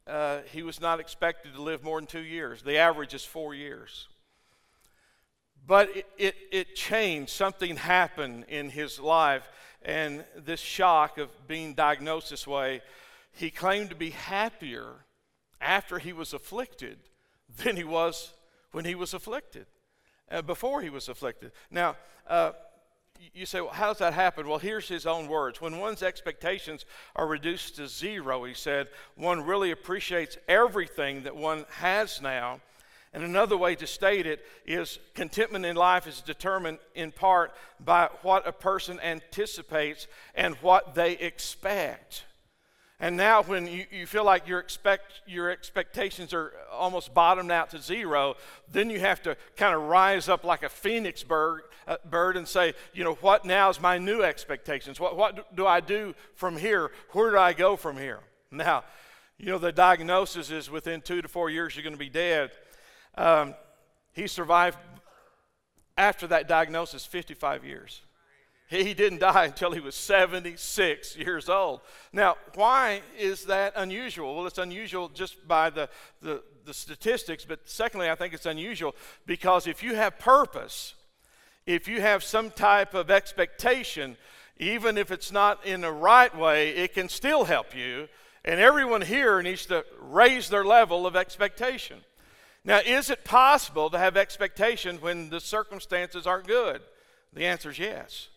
uh, 0.07 0.39
he 0.53 0.63
was 0.63 0.79
not 0.79 1.01
expected 1.01 1.53
to 1.55 1.62
live 1.62 1.83
more 1.83 2.00
than 2.00 2.07
two 2.07 2.22
years. 2.22 2.62
The 2.62 2.77
average 2.77 3.13
is 3.13 3.25
four 3.25 3.53
years. 3.53 4.07
But 5.67 5.89
it, 5.98 6.05
it, 6.17 6.36
it, 6.53 6.75
changed. 6.75 7.31
Something 7.31 7.75
happened 7.75 8.45
in 8.48 8.69
his 8.69 8.98
life. 8.98 9.50
And 9.83 10.24
this 10.38 10.62
shock 10.62 11.17
of 11.17 11.29
being 11.50 11.74
diagnosed 11.74 12.29
this 12.29 12.48
way, 12.48 12.81
he 13.33 13.50
claimed 13.50 13.89
to 13.89 13.95
be 13.95 14.12
happier 14.12 15.02
after 15.63 16.00
he 16.00 16.13
was 16.13 16.34
afflicted 16.34 17.00
than 17.63 17.75
he 17.75 17.84
was 17.84 18.34
when 18.72 18.86
he 18.86 18.96
was 18.96 19.13
afflicted, 19.13 19.65
uh, 20.32 20.41
before 20.41 20.82
he 20.82 20.89
was 20.89 21.10
afflicted. 21.10 21.51
Now, 21.70 21.96
uh, 22.27 22.53
you 23.34 23.46
say, 23.46 23.62
well, 23.62 23.70
how 23.70 23.88
does 23.88 24.00
that 24.00 24.13
happen? 24.13 24.48
Well, 24.48 24.58
here's 24.58 24.88
his 24.88 25.05
own 25.05 25.27
words. 25.27 25.62
When 25.62 25.77
one's 25.77 26.03
expectations 26.03 26.86
are 27.15 27.27
reduced 27.27 27.75
to 27.77 27.88
zero, 27.88 28.43
he 28.43 28.53
said, 28.53 28.88
one 29.15 29.46
really 29.46 29.72
appreciates 29.72 30.38
everything 30.48 31.24
that 31.24 31.36
one 31.36 31.65
has 31.77 32.22
now 32.22 32.60
and 33.13 33.24
another 33.24 33.55
way 33.55 33.75
to 33.75 33.86
state 33.86 34.25
it 34.25 34.43
is 34.65 34.98
contentment 35.13 35.65
in 35.65 35.75
life 35.75 36.08
is 36.08 36.22
determined 36.22 36.79
in 36.96 37.12
part 37.12 37.53
by 37.79 38.10
what 38.24 38.48
a 38.48 38.51
person 38.51 39.00
anticipates 39.01 40.08
and 40.34 40.55
what 40.55 40.96
they 40.96 41.13
expect. 41.13 42.24
And 43.03 43.17
now, 43.17 43.43
when 43.43 43.67
you, 43.67 43.86
you 43.91 44.07
feel 44.07 44.24
like 44.24 44.48
your, 44.48 44.60
expect, 44.60 45.24
your 45.27 45.51
expectations 45.51 46.33
are 46.33 46.53
almost 46.72 47.13
bottomed 47.13 47.51
out 47.51 47.72
to 47.72 47.81
zero, 47.81 48.36
then 48.72 48.89
you 48.89 48.98
have 49.01 49.22
to 49.24 49.36
kind 49.57 49.75
of 49.75 49.81
rise 49.81 50.29
up 50.29 50.45
like 50.45 50.63
a 50.63 50.69
phoenix 50.69 51.22
bird, 51.22 51.63
uh, 51.86 51.98
bird 52.10 52.38
and 52.38 52.48
say, 52.48 52.74
you 52.93 53.03
know, 53.03 53.15
what 53.15 53.43
now 53.43 53.69
is 53.69 53.81
my 53.81 53.98
new 53.98 54.22
expectations? 54.22 55.01
What, 55.01 55.17
what 55.17 55.53
do 55.53 55.67
I 55.67 55.81
do 55.81 56.15
from 56.36 56.55
here? 56.55 56.91
Where 57.10 57.31
do 57.31 57.38
I 57.38 57.51
go 57.51 57.75
from 57.75 57.98
here? 57.98 58.22
Now, 58.51 58.86
you 59.38 59.48
know, 59.48 59.57
the 59.57 59.74
diagnosis 59.74 60.50
is 60.50 60.69
within 60.69 61.01
two 61.01 61.22
to 61.22 61.27
four 61.27 61.50
years 61.50 61.75
you're 61.75 61.83
going 61.83 61.91
to 61.91 62.00
be 62.00 62.07
dead. 62.07 62.51
Um, 63.15 63.53
he 64.13 64.27
survived 64.27 64.77
after 65.98 66.25
that 66.27 66.48
diagnosis 66.48 67.05
55 67.05 67.65
years. 67.65 68.01
He 68.70 68.93
didn't 68.93 69.20
die 69.20 69.46
until 69.46 69.72
he 69.72 69.79
was 69.79 69.93
76 69.96 71.17
years 71.17 71.50
old. 71.50 71.82
Now, 72.12 72.38
why 72.55 73.01
is 73.17 73.46
that 73.46 73.74
unusual? 73.75 74.36
Well, 74.36 74.48
it's 74.48 74.58
unusual 74.58 75.10
just 75.10 75.48
by 75.48 75.70
the, 75.70 75.89
the, 76.22 76.41
the, 76.65 76.74
statistics, 76.74 77.46
but 77.46 77.60
secondly, 77.65 78.10
I 78.10 78.15
think 78.15 78.34
it's 78.34 78.46
unusual 78.46 78.96
because 79.25 79.67
if 79.67 79.84
you 79.84 79.96
have 79.96 80.17
purpose, 80.17 80.96
if 81.65 81.88
you 81.88 82.01
have 82.01 82.24
some 82.24 82.50
type 82.50 82.93
of 82.93 83.12
expectation, 83.12 84.17
even 84.58 84.98
if 84.98 85.12
it's 85.12 85.32
not 85.32 85.65
in 85.65 85.82
the 85.82 85.91
right 85.91 86.36
way, 86.36 86.70
it 86.70 86.93
can 86.93 87.10
still 87.10 87.43
help 87.43 87.75
you. 87.75 88.08
And 88.46 88.60
everyone 88.60 89.01
here 89.01 89.41
needs 89.41 89.65
to 89.67 89.86
raise 90.00 90.50
their 90.50 90.65
level 90.65 91.05
of 91.05 91.15
expectation. 91.15 92.01
Now, 92.65 92.79
is 92.79 93.10
it 93.10 93.24
possible 93.24 93.89
to 93.89 93.98
have 93.98 94.15
expectation 94.15 94.98
when 94.98 95.29
the 95.29 95.39
circumstances 95.39 96.25
aren't 96.25 96.48
good? 96.48 96.82
The 97.34 97.46
answer 97.46 97.72
is 97.72 97.79
yes. 97.79 98.29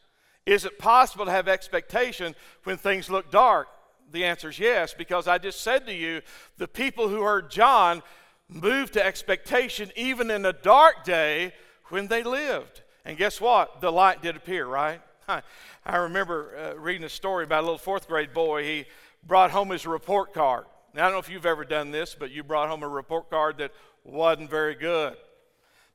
Is 0.47 0.65
it 0.65 0.79
possible 0.79 1.25
to 1.25 1.31
have 1.31 1.49
expectation 1.49 2.35
when 2.65 2.77
things 2.77 3.11
look 3.11 3.31
dark? 3.31 3.69
The 4.13 4.25
answer 4.25 4.51
is 4.51 4.59
yes, 4.59 4.95
because 4.95 5.27
I 5.27 5.39
just 5.39 5.61
said 5.61 5.87
to 5.87 5.93
you 5.93 6.23
the 6.57 6.69
people 6.69 7.09
who 7.09 7.23
heard 7.23 7.51
John 7.51 8.03
moved 8.49 8.93
to 8.93 9.05
expectation 9.05 9.91
even 9.97 10.31
in 10.31 10.47
a 10.47 10.53
dark 10.53 11.05
day 11.05 11.53
when 11.89 12.07
they 12.07 12.23
lived. 12.23 12.83
And 13.05 13.19
guess 13.19 13.41
what? 13.41 13.81
The 13.81 13.91
light 13.91 14.23
did 14.23 14.37
appear, 14.37 14.67
right? 14.67 15.01
I 15.29 15.97
remember 15.97 16.57
uh, 16.57 16.79
reading 16.79 17.05
a 17.05 17.09
story 17.09 17.45
about 17.45 17.63
a 17.63 17.67
little 17.67 17.79
fourth 17.79 18.07
grade 18.07 18.33
boy. 18.33 18.63
He 18.63 18.85
brought 19.25 19.51
home 19.51 19.71
his 19.71 19.87
report 19.87 20.33
card. 20.33 20.67
Now, 20.95 21.03
I 21.03 21.05
don't 21.07 21.15
know 21.15 21.19
if 21.19 21.29
you've 21.29 21.47
ever 21.47 21.65
done 21.65 21.91
this, 21.91 22.15
but 22.19 22.31
you 22.31 22.45
brought 22.45 22.69
home 22.69 22.85
a 22.85 22.89
report 22.89 23.29
card 23.29 23.59
that 23.59 23.73
wasn't 24.05 24.49
very 24.49 24.77
good. 24.77 25.17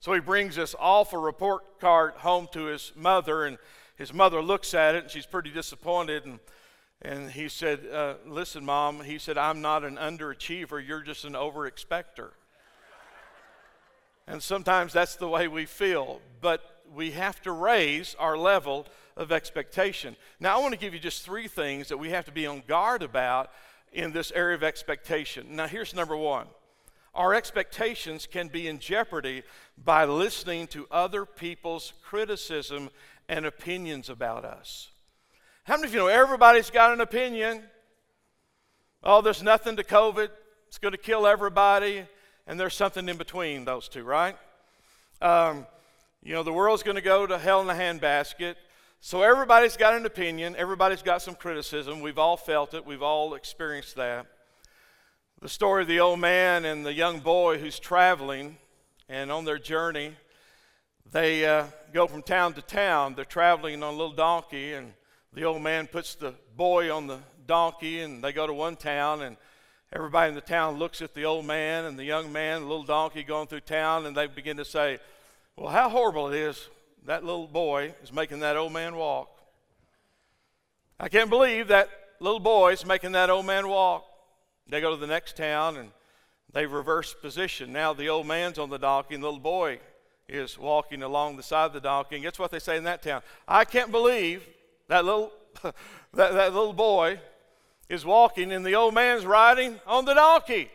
So 0.02 0.14
he 0.14 0.20
brings 0.20 0.58
this 0.58 0.76
awful 0.78 1.22
report 1.22 1.80
card 1.80 2.16
home 2.16 2.50
to 2.52 2.66
his 2.66 2.92
mother, 2.96 3.46
and 3.46 3.58
his 4.02 4.16
mother 4.16 4.42
looks 4.42 4.74
at 4.74 4.96
it, 4.96 5.04
and 5.04 5.12
she's 5.12 5.28
pretty 5.28 5.52
disappointed. 5.52 6.26
And, 6.26 6.40
and 7.04 7.30
he 7.30 7.48
said, 7.48 7.86
uh, 7.86 8.16
Listen, 8.26 8.66
Mom, 8.66 9.02
he 9.02 9.20
said, 9.20 9.38
I'm 9.38 9.62
not 9.62 9.84
an 9.84 9.98
underachiever, 9.98 10.86
you're 10.86 11.04
just 11.04 11.24
an 11.24 11.34
overexpector. 11.34 12.32
and 14.28 14.42
sometimes 14.42 14.92
that's 14.92 15.18
the 15.18 15.28
way 15.28 15.48
we 15.48 15.68
feel, 15.68 16.20
but 16.42 16.82
we 16.92 17.12
have 17.12 17.44
to 17.44 17.52
raise 17.52 18.16
our 18.18 18.36
level 18.36 18.88
of 19.16 19.32
expectation. 19.32 20.16
Now, 20.40 20.58
I 20.58 20.62
want 20.62 20.74
to 20.74 20.80
give 20.80 20.96
you 20.96 21.00
just 21.00 21.22
three 21.22 21.48
things 21.48 21.90
that 21.90 21.98
we 21.98 22.10
have 22.10 22.26
to 22.26 22.32
be 22.32 22.48
on 22.48 22.64
guard 22.68 23.04
about 23.04 23.52
in 23.94 24.14
this 24.14 24.32
area 24.32 24.56
of 24.56 24.64
expectation. 24.64 25.56
Now, 25.56 25.68
here's 25.68 25.94
number 25.94 26.18
one 26.18 26.48
our 27.14 27.36
expectations 27.36 28.26
can 28.26 28.48
be 28.48 28.68
in 28.68 28.80
jeopardy 28.80 29.44
by 29.78 30.06
listening 30.06 30.66
to 30.68 30.88
other 30.90 31.26
people's 31.26 31.94
criticism 32.02 32.90
and 33.30 33.46
opinions 33.46 34.10
about 34.10 34.46
us. 34.46 34.90
How 35.64 35.76
many 35.76 35.88
of 35.88 35.94
you 35.94 36.00
know 36.00 36.08
everybody's 36.08 36.70
got 36.70 36.94
an 36.94 37.02
opinion? 37.02 37.64
Oh, 39.04 39.22
there's 39.22 39.44
nothing 39.44 39.76
to 39.78 39.84
COVID, 39.84 40.30
it's 40.68 40.78
going 40.78 40.92
to 40.92 40.98
kill 40.98 41.26
everybody, 41.26 42.06
and 42.48 42.60
there's 42.60 42.76
something 42.76 43.08
in 43.08 43.18
between 43.18 43.66
those 43.66 43.88
two, 43.88 44.04
right? 44.04 44.36
Um, 45.22 45.66
you 46.24 46.34
know, 46.34 46.44
the 46.44 46.54
world's 46.54 46.84
going 46.84 46.96
to 46.96 47.02
go 47.02 47.26
to 47.26 47.38
hell 47.38 47.62
in 47.62 47.70
a 47.70 47.74
handbasket. 47.74 48.56
So 49.00 49.24
everybody's 49.24 49.78
got 49.78 49.96
an 49.96 50.06
opinion, 50.06 50.56
everybody's 50.58 51.02
got 51.02 51.22
some 51.22 51.36
criticism. 51.36 52.02
We've 52.02 52.20
all 52.20 52.38
felt 52.38 52.74
it, 52.74 52.86
we've 52.86 53.02
all 53.02 53.34
experienced 53.34 53.96
that 53.96 54.28
the 55.42 55.50
story 55.50 55.82
of 55.82 55.88
the 55.88 56.00
old 56.00 56.20
man 56.20 56.66
and 56.66 56.86
the 56.86 56.94
young 56.94 57.20
boy 57.20 57.58
who's 57.58 57.80
traveling, 57.80 58.58
and 59.10 59.32
on 59.32 59.44
their 59.44 59.58
journey, 59.58 60.14
they 61.12 61.46
uh, 61.46 61.66
go 61.94 62.08
from 62.08 62.24
town 62.24 62.54
to 62.54 62.62
town. 62.62 63.16
They're 63.16 63.26
traveling 63.26 63.84
on 63.84 63.94
a 63.94 63.98
little 63.98 64.14
donkey, 64.14 64.74
and 64.74 64.94
the 65.34 65.44
old 65.44 65.62
man 65.62 65.88
puts 65.88 66.16
the 66.16 66.34
boy 66.56 66.94
on 66.94 67.08
the 67.08 67.20
donkey, 67.46 68.00
and 68.00 68.24
they 68.24 68.32
go 68.32 68.48
to 68.48 68.54
one 68.54 68.78
town, 68.78 69.22
and 69.22 69.36
everybody 69.92 70.30
in 70.30 70.36
the 70.36 70.42
town 70.42 70.78
looks 70.78 71.02
at 71.02 71.14
the 71.14 71.26
old 71.26 71.46
man 71.46 71.84
and 71.86 72.00
the 72.00 72.06
young 72.06 72.32
man, 72.32 72.62
the 72.62 72.68
little 72.68 72.84
donkey 72.84 73.24
going 73.24 73.48
through 73.48 73.60
town, 73.62 74.06
and 74.06 74.16
they 74.16 74.28
begin 74.28 74.58
to 74.58 74.66
say, 74.66 75.00
Well, 75.58 75.70
how 75.70 75.90
horrible 75.90 76.32
it 76.32 76.38
is 76.38 76.70
that 77.06 77.24
little 77.26 77.48
boy 77.48 77.94
is 78.04 78.14
making 78.14 78.40
that 78.40 78.56
old 78.56 78.72
man 78.72 78.96
walk. 78.96 79.42
I 81.00 81.10
can't 81.10 81.30
believe 81.30 81.70
that 81.70 81.90
little 82.20 82.40
boy 82.40 82.74
is 82.74 82.86
making 82.86 83.14
that 83.14 83.30
old 83.30 83.46
man 83.46 83.68
walk. 83.68 84.06
They 84.70 84.80
go 84.80 84.92
to 84.92 84.98
the 84.98 85.08
next 85.08 85.36
town 85.36 85.78
and 85.78 85.92
they 86.54 86.68
reverse 86.68 87.14
position. 87.14 87.74
Now 87.74 87.94
the 87.94 88.08
old 88.08 88.28
man's 88.28 88.60
on 88.60 88.70
the 88.70 88.78
donkey 88.78 89.16
and 89.16 89.24
the 89.24 89.28
little 89.28 89.40
boy 89.40 89.80
is 90.32 90.58
walking 90.58 91.04
along 91.04 91.36
the 91.36 91.44
side 91.44 91.66
of 91.66 91.74
the 91.74 91.82
donkey. 91.82 92.16
And 92.16 92.24
guess 92.24 92.40
what 92.40 92.52
they 92.52 92.60
say 92.60 92.78
in 92.78 92.86
that 92.86 93.04
town? 93.04 93.22
I 93.48 93.66
can't 93.66 93.92
believe 93.92 94.48
that 94.88 95.04
little, 95.04 95.32
that, 95.62 95.74
that 96.14 96.54
little 96.54 96.74
boy 96.74 97.20
is 97.90 98.06
walking 98.06 98.54
and 98.54 98.66
the 98.66 98.74
old 98.74 98.94
man's 98.94 99.26
riding 99.26 99.80
on 99.86 100.06
the 100.06 100.14
donkey. 100.14 100.70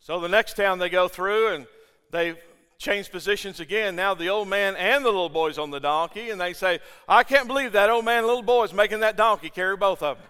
So 0.00 0.20
the 0.20 0.28
next 0.28 0.56
town 0.56 0.78
they 0.78 0.90
go 0.90 1.08
through 1.08 1.54
and 1.54 1.66
they 2.10 2.34
change 2.78 3.10
positions 3.10 3.60
again. 3.60 3.96
Now 3.96 4.14
the 4.14 4.28
old 4.28 4.48
man 4.48 4.76
and 4.76 5.04
the 5.04 5.08
little 5.08 5.28
boy's 5.28 5.58
on 5.58 5.70
the 5.70 5.80
donkey, 5.80 6.30
and 6.30 6.40
they 6.40 6.54
say, 6.54 6.80
I 7.08 7.22
can't 7.22 7.46
believe 7.46 7.72
that 7.72 7.90
old 7.90 8.04
man 8.04 8.18
and 8.18 8.26
little 8.26 8.42
boy 8.42 8.64
is 8.64 8.72
making 8.72 9.00
that 9.00 9.16
donkey 9.16 9.50
carry 9.50 9.76
both 9.76 10.02
of 10.02 10.18
them. 10.18 10.26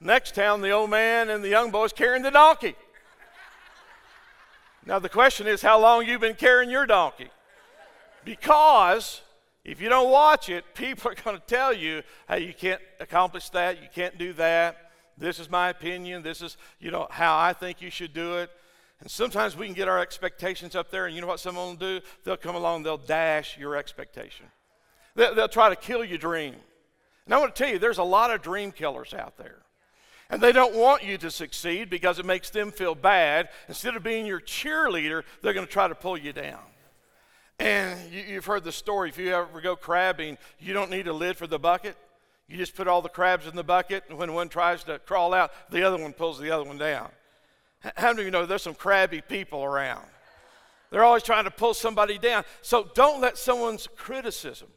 Next 0.00 0.34
town, 0.34 0.60
the 0.60 0.70
old 0.70 0.90
man 0.90 1.30
and 1.30 1.44
the 1.44 1.48
young 1.48 1.70
boy's 1.70 1.92
carrying 1.92 2.24
the 2.24 2.32
donkey. 2.32 2.74
Now 4.84 4.98
the 4.98 5.08
question 5.08 5.46
is, 5.46 5.62
how 5.62 5.80
long 5.80 6.06
you've 6.06 6.20
been 6.20 6.34
carrying 6.34 6.70
your 6.70 6.86
donkey? 6.86 7.30
Because 8.24 9.22
if 9.64 9.80
you 9.80 9.88
don't 9.88 10.10
watch 10.10 10.48
it, 10.48 10.64
people 10.74 11.10
are 11.10 11.14
going 11.14 11.36
to 11.36 11.46
tell 11.46 11.72
you, 11.72 12.02
hey, 12.28 12.44
you 12.44 12.52
can't 12.52 12.80
accomplish 13.00 13.48
that, 13.50 13.80
you 13.80 13.88
can't 13.94 14.18
do 14.18 14.32
that. 14.34 14.90
This 15.16 15.38
is 15.38 15.50
my 15.50 15.68
opinion. 15.68 16.22
This 16.22 16.42
is, 16.42 16.56
you 16.80 16.90
know, 16.90 17.06
how 17.10 17.38
I 17.38 17.52
think 17.52 17.80
you 17.80 17.90
should 17.90 18.12
do 18.12 18.38
it. 18.38 18.50
And 19.00 19.10
sometimes 19.10 19.56
we 19.56 19.66
can 19.66 19.74
get 19.74 19.88
our 19.88 20.00
expectations 20.00 20.74
up 20.74 20.90
there, 20.90 21.06
and 21.06 21.14
you 21.14 21.20
know 21.20 21.26
what 21.26 21.40
someone 21.40 21.66
will 21.68 21.74
do? 21.74 22.00
They'll 22.24 22.36
come 22.36 22.54
along, 22.54 22.84
they'll 22.84 22.96
dash 22.96 23.58
your 23.58 23.76
expectation. 23.76 24.46
They'll, 25.14 25.34
they'll 25.34 25.48
try 25.48 25.68
to 25.68 25.76
kill 25.76 26.04
your 26.04 26.18
dream. 26.18 26.54
And 27.26 27.34
I 27.34 27.38
want 27.38 27.54
to 27.54 27.62
tell 27.62 27.72
you, 27.72 27.78
there's 27.78 27.98
a 27.98 28.04
lot 28.04 28.30
of 28.30 28.42
dream 28.42 28.72
killers 28.72 29.12
out 29.12 29.36
there. 29.36 29.58
And 30.32 30.40
they 30.40 30.52
don't 30.52 30.74
want 30.74 31.04
you 31.04 31.18
to 31.18 31.30
succeed 31.30 31.90
because 31.90 32.18
it 32.18 32.24
makes 32.24 32.48
them 32.48 32.72
feel 32.72 32.94
bad. 32.94 33.50
Instead 33.68 33.96
of 33.96 34.02
being 34.02 34.24
your 34.24 34.40
cheerleader, 34.40 35.24
they're 35.42 35.52
going 35.52 35.66
to 35.66 35.72
try 35.72 35.88
to 35.88 35.94
pull 35.94 36.16
you 36.16 36.32
down. 36.32 36.62
And 37.58 38.10
you, 38.10 38.36
have 38.36 38.46
heard 38.46 38.64
the 38.64 38.72
story. 38.72 39.10
If 39.10 39.18
you 39.18 39.34
ever 39.34 39.60
go 39.60 39.76
crabbing, 39.76 40.38
you 40.58 40.72
don't 40.72 40.90
need 40.90 41.06
a 41.06 41.12
lid 41.12 41.36
for 41.36 41.46
the 41.46 41.58
bucket. 41.58 41.98
You 42.48 42.56
just 42.56 42.74
put 42.74 42.88
all 42.88 43.02
the 43.02 43.10
crabs 43.10 43.46
in 43.46 43.54
the 43.54 43.62
bucket, 43.62 44.04
and 44.08 44.16
when 44.16 44.32
one 44.32 44.48
tries 44.48 44.84
to 44.84 44.98
crawl 45.00 45.34
out, 45.34 45.52
the 45.70 45.82
other 45.82 45.98
one 45.98 46.14
pulls 46.14 46.38
the 46.38 46.50
other 46.50 46.64
one 46.64 46.78
down. 46.78 47.10
How 47.96 48.08
many 48.08 48.20
of 48.20 48.24
you 48.24 48.30
know 48.30 48.46
there's 48.46 48.62
some 48.62 48.74
crabby 48.74 49.20
people 49.20 49.62
around? 49.62 50.06
They're 50.90 51.04
always 51.04 51.22
trying 51.22 51.44
to 51.44 51.50
pull 51.50 51.74
somebody 51.74 52.16
down. 52.16 52.44
So 52.62 52.90
don't 52.94 53.20
let 53.20 53.36
someone's 53.36 53.86
criticism, 53.96 54.68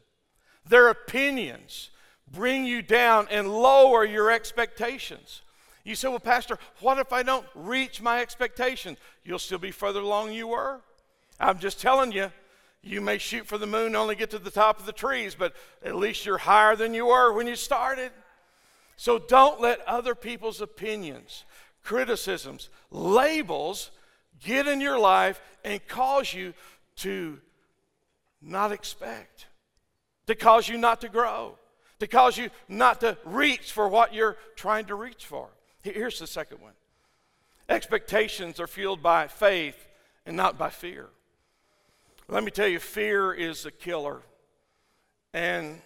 their 0.68 0.88
opinions, 0.88 1.90
bring 2.30 2.66
you 2.66 2.82
down 2.82 3.26
and 3.30 3.50
lower 3.50 4.04
your 4.04 4.30
expectations. 4.30 5.42
You 5.86 5.94
say, 5.94 6.08
Well, 6.08 6.18
Pastor, 6.18 6.58
what 6.80 6.98
if 6.98 7.12
I 7.12 7.22
don't 7.22 7.46
reach 7.54 8.02
my 8.02 8.20
expectations? 8.20 8.98
You'll 9.24 9.38
still 9.38 9.58
be 9.58 9.70
further 9.70 10.00
along 10.00 10.32
you 10.32 10.48
were. 10.48 10.80
I'm 11.38 11.60
just 11.60 11.80
telling 11.80 12.10
you, 12.10 12.32
you 12.82 13.00
may 13.00 13.18
shoot 13.18 13.46
for 13.46 13.56
the 13.56 13.68
moon, 13.68 13.94
only 13.94 14.16
get 14.16 14.30
to 14.30 14.40
the 14.40 14.50
top 14.50 14.80
of 14.80 14.86
the 14.86 14.92
trees, 14.92 15.36
but 15.36 15.54
at 15.84 15.94
least 15.94 16.26
you're 16.26 16.38
higher 16.38 16.74
than 16.74 16.92
you 16.92 17.06
were 17.06 17.32
when 17.32 17.46
you 17.46 17.54
started. 17.54 18.10
So 18.96 19.20
don't 19.20 19.60
let 19.60 19.80
other 19.86 20.16
people's 20.16 20.60
opinions 20.60 21.44
criticisms, 21.84 22.68
labels 22.90 23.92
get 24.42 24.66
in 24.66 24.80
your 24.80 24.98
life 24.98 25.40
and 25.64 25.86
cause 25.86 26.34
you 26.34 26.52
to 26.96 27.38
not 28.42 28.72
expect, 28.72 29.46
to 30.26 30.34
cause 30.34 30.68
you 30.68 30.78
not 30.78 31.00
to 31.02 31.08
grow, 31.08 31.56
to 32.00 32.08
cause 32.08 32.36
you 32.36 32.50
not 32.68 33.00
to 33.02 33.16
reach 33.24 33.70
for 33.70 33.88
what 33.88 34.12
you're 34.12 34.36
trying 34.56 34.86
to 34.86 34.96
reach 34.96 35.24
for. 35.24 35.48
Here's 35.92 36.18
the 36.18 36.26
second 36.26 36.60
one 36.60 36.72
expectations 37.68 38.60
are 38.60 38.66
fueled 38.66 39.02
by 39.02 39.26
faith 39.26 39.88
and 40.24 40.36
not 40.36 40.58
by 40.58 40.70
fear. 40.70 41.08
Let 42.28 42.44
me 42.44 42.50
tell 42.50 42.68
you, 42.68 42.78
fear 42.78 43.32
is 43.32 43.66
a 43.66 43.70
killer. 43.70 44.22
And 45.32 45.80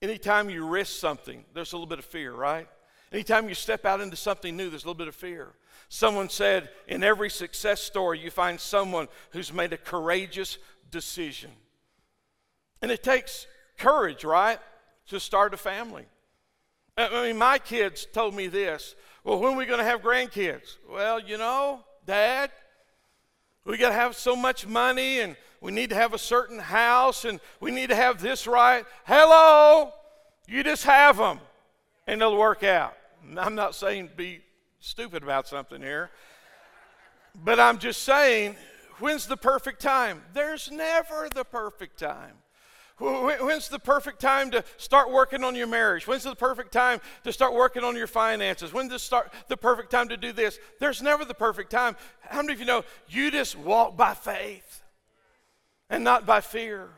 anytime 0.00 0.50
you 0.50 0.66
risk 0.66 0.98
something, 0.98 1.44
there's 1.54 1.72
a 1.72 1.76
little 1.76 1.86
bit 1.86 1.98
of 1.98 2.04
fear, 2.04 2.32
right? 2.32 2.68
Anytime 3.12 3.48
you 3.48 3.54
step 3.54 3.84
out 3.84 4.00
into 4.00 4.16
something 4.16 4.56
new, 4.56 4.70
there's 4.70 4.84
a 4.84 4.86
little 4.86 4.94
bit 4.94 5.08
of 5.08 5.14
fear. 5.14 5.48
Someone 5.88 6.28
said, 6.28 6.70
in 6.88 7.04
every 7.04 7.30
success 7.30 7.82
story, 7.82 8.18
you 8.18 8.30
find 8.30 8.58
someone 8.58 9.08
who's 9.30 9.52
made 9.52 9.72
a 9.72 9.78
courageous 9.78 10.58
decision. 10.90 11.50
And 12.80 12.90
it 12.90 13.02
takes 13.02 13.46
courage, 13.78 14.24
right, 14.24 14.58
to 15.08 15.20
start 15.20 15.54
a 15.54 15.58
family. 15.58 16.06
I 16.96 17.28
mean, 17.28 17.38
my 17.38 17.58
kids 17.58 18.06
told 18.12 18.34
me 18.34 18.48
this. 18.48 18.94
Well, 19.24 19.38
when 19.38 19.54
are 19.54 19.56
we 19.56 19.66
going 19.66 19.78
to 19.78 19.84
have 19.84 20.02
grandkids? 20.02 20.78
Well, 20.90 21.20
you 21.20 21.38
know, 21.38 21.84
Dad, 22.06 22.50
we 23.64 23.76
got 23.76 23.88
to 23.88 23.94
have 23.94 24.16
so 24.16 24.34
much 24.34 24.66
money 24.66 25.20
and 25.20 25.36
we 25.60 25.70
need 25.70 25.90
to 25.90 25.96
have 25.96 26.12
a 26.12 26.18
certain 26.18 26.58
house 26.58 27.24
and 27.24 27.38
we 27.60 27.70
need 27.70 27.90
to 27.90 27.94
have 27.94 28.20
this 28.20 28.48
right. 28.48 28.84
Hello, 29.04 29.92
you 30.48 30.64
just 30.64 30.84
have 30.84 31.18
them 31.18 31.38
and 32.08 32.20
they'll 32.20 32.36
work 32.36 32.64
out. 32.64 32.96
I'm 33.36 33.54
not 33.54 33.76
saying 33.76 34.10
be 34.16 34.40
stupid 34.80 35.22
about 35.22 35.46
something 35.46 35.80
here, 35.80 36.10
but 37.44 37.60
I'm 37.60 37.78
just 37.78 38.02
saying, 38.02 38.56
when's 38.98 39.26
the 39.26 39.36
perfect 39.36 39.80
time? 39.80 40.22
There's 40.34 40.68
never 40.68 41.28
the 41.32 41.44
perfect 41.44 42.00
time. 42.00 42.34
When's 43.02 43.68
the 43.68 43.80
perfect 43.80 44.20
time 44.20 44.52
to 44.52 44.62
start 44.76 45.10
working 45.10 45.42
on 45.42 45.56
your 45.56 45.66
marriage? 45.66 46.06
When's 46.06 46.22
the 46.22 46.36
perfect 46.36 46.70
time 46.70 47.00
to 47.24 47.32
start 47.32 47.52
working 47.52 47.82
on 47.82 47.96
your 47.96 48.06
finances? 48.06 48.72
When's 48.72 48.90
the, 48.90 48.98
start, 48.98 49.32
the 49.48 49.56
perfect 49.56 49.90
time 49.90 50.08
to 50.10 50.16
do 50.16 50.32
this? 50.32 50.60
There's 50.78 51.02
never 51.02 51.24
the 51.24 51.34
perfect 51.34 51.70
time. 51.70 51.96
How 52.20 52.42
many 52.42 52.52
of 52.52 52.60
you 52.60 52.66
know 52.66 52.84
you 53.08 53.32
just 53.32 53.58
walk 53.58 53.96
by 53.96 54.14
faith 54.14 54.82
and 55.90 56.04
not 56.04 56.26
by 56.26 56.40
fear? 56.40 56.90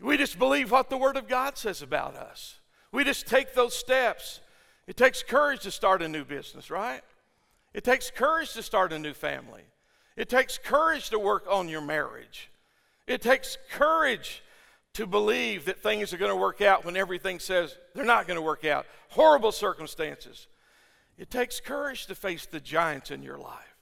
We 0.00 0.16
just 0.16 0.36
believe 0.36 0.72
what 0.72 0.90
the 0.90 0.96
Word 0.96 1.16
of 1.16 1.28
God 1.28 1.56
says 1.56 1.80
about 1.80 2.16
us. 2.16 2.58
We 2.90 3.04
just 3.04 3.28
take 3.28 3.54
those 3.54 3.74
steps. 3.74 4.40
It 4.88 4.96
takes 4.96 5.22
courage 5.22 5.60
to 5.60 5.70
start 5.70 6.02
a 6.02 6.08
new 6.08 6.24
business, 6.24 6.70
right? 6.70 7.02
It 7.72 7.84
takes 7.84 8.10
courage 8.10 8.52
to 8.54 8.64
start 8.64 8.92
a 8.92 8.98
new 8.98 9.14
family. 9.14 9.62
It 10.16 10.28
takes 10.28 10.58
courage 10.58 11.10
to 11.10 11.20
work 11.20 11.46
on 11.48 11.68
your 11.68 11.82
marriage. 11.82 12.50
It 13.06 13.22
takes 13.22 13.58
courage 13.70 14.42
to 14.98 15.06
believe 15.06 15.66
that 15.66 15.80
things 15.80 16.12
are 16.12 16.16
going 16.16 16.32
to 16.32 16.36
work 16.36 16.60
out 16.60 16.84
when 16.84 16.96
everything 16.96 17.38
says 17.38 17.78
they're 17.94 18.04
not 18.04 18.26
going 18.26 18.34
to 18.34 18.42
work 18.42 18.64
out. 18.64 18.84
Horrible 19.10 19.52
circumstances. 19.52 20.48
It 21.16 21.30
takes 21.30 21.60
courage 21.60 22.06
to 22.06 22.16
face 22.16 22.46
the 22.46 22.58
giants 22.58 23.12
in 23.12 23.22
your 23.22 23.38
life. 23.38 23.76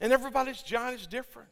And 0.00 0.12
everybody's 0.12 0.62
giant 0.62 1.00
is 1.00 1.08
different. 1.08 1.48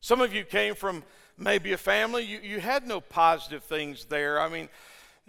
Some 0.00 0.20
of 0.20 0.34
you 0.34 0.42
came 0.42 0.74
from 0.74 1.04
maybe 1.38 1.74
a 1.74 1.76
family, 1.76 2.24
you, 2.24 2.40
you 2.40 2.58
had 2.58 2.88
no 2.88 3.00
positive 3.00 3.62
things 3.62 4.06
there. 4.06 4.40
I 4.40 4.48
mean, 4.48 4.68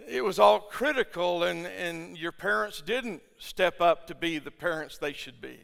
it 0.08 0.24
was 0.24 0.40
all 0.40 0.58
critical, 0.58 1.44
and, 1.44 1.64
and 1.64 2.18
your 2.18 2.32
parents 2.32 2.82
didn't 2.82 3.22
step 3.38 3.80
up 3.80 4.08
to 4.08 4.16
be 4.16 4.40
the 4.40 4.50
parents 4.50 4.98
they 4.98 5.12
should 5.12 5.40
be. 5.40 5.60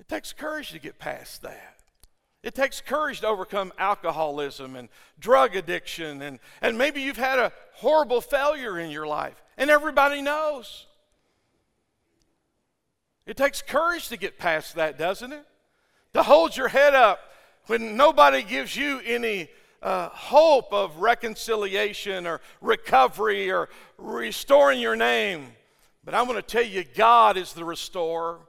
It 0.00 0.08
takes 0.08 0.32
courage 0.32 0.72
to 0.72 0.80
get 0.80 0.98
past 0.98 1.42
that. 1.42 1.73
It 2.44 2.54
takes 2.54 2.82
courage 2.82 3.20
to 3.20 3.26
overcome 3.26 3.72
alcoholism 3.78 4.76
and 4.76 4.90
drug 5.18 5.56
addiction, 5.56 6.20
and, 6.20 6.38
and 6.60 6.76
maybe 6.76 7.00
you've 7.00 7.16
had 7.16 7.38
a 7.38 7.50
horrible 7.72 8.20
failure 8.20 8.78
in 8.78 8.90
your 8.90 9.06
life, 9.06 9.42
and 9.56 9.70
everybody 9.70 10.20
knows. 10.20 10.84
It 13.24 13.38
takes 13.38 13.62
courage 13.62 14.08
to 14.10 14.18
get 14.18 14.38
past 14.38 14.74
that, 14.74 14.98
doesn't 14.98 15.32
it? 15.32 15.46
To 16.12 16.22
hold 16.22 16.54
your 16.54 16.68
head 16.68 16.94
up 16.94 17.18
when 17.66 17.96
nobody 17.96 18.42
gives 18.42 18.76
you 18.76 19.00
any 19.06 19.48
uh, 19.82 20.10
hope 20.10 20.70
of 20.70 20.98
reconciliation 20.98 22.26
or 22.26 22.42
recovery 22.60 23.50
or 23.50 23.70
restoring 23.96 24.82
your 24.82 24.96
name. 24.96 25.46
But 26.04 26.14
I'm 26.14 26.26
going 26.26 26.36
to 26.36 26.42
tell 26.42 26.62
you, 26.62 26.84
God 26.94 27.38
is 27.38 27.54
the 27.54 27.64
restorer. 27.64 28.40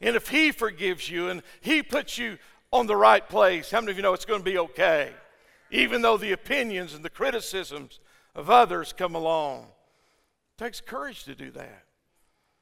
And 0.00 0.16
if 0.16 0.28
He 0.30 0.50
forgives 0.50 1.08
you 1.08 1.28
and 1.28 1.44
He 1.60 1.84
puts 1.84 2.18
you 2.18 2.36
on 2.72 2.86
the 2.86 2.96
right 2.96 3.26
place, 3.28 3.70
how 3.70 3.80
many 3.80 3.92
of 3.92 3.96
you 3.96 4.02
know 4.02 4.14
it's 4.14 4.24
going 4.24 4.40
to 4.40 4.44
be 4.44 4.58
okay? 4.58 5.12
Even 5.70 6.02
though 6.02 6.16
the 6.16 6.32
opinions 6.32 6.94
and 6.94 7.04
the 7.04 7.10
criticisms 7.10 8.00
of 8.34 8.50
others 8.50 8.92
come 8.92 9.14
along. 9.14 9.66
It 10.56 10.64
takes 10.64 10.80
courage 10.80 11.24
to 11.24 11.34
do 11.34 11.50
that. 11.52 11.84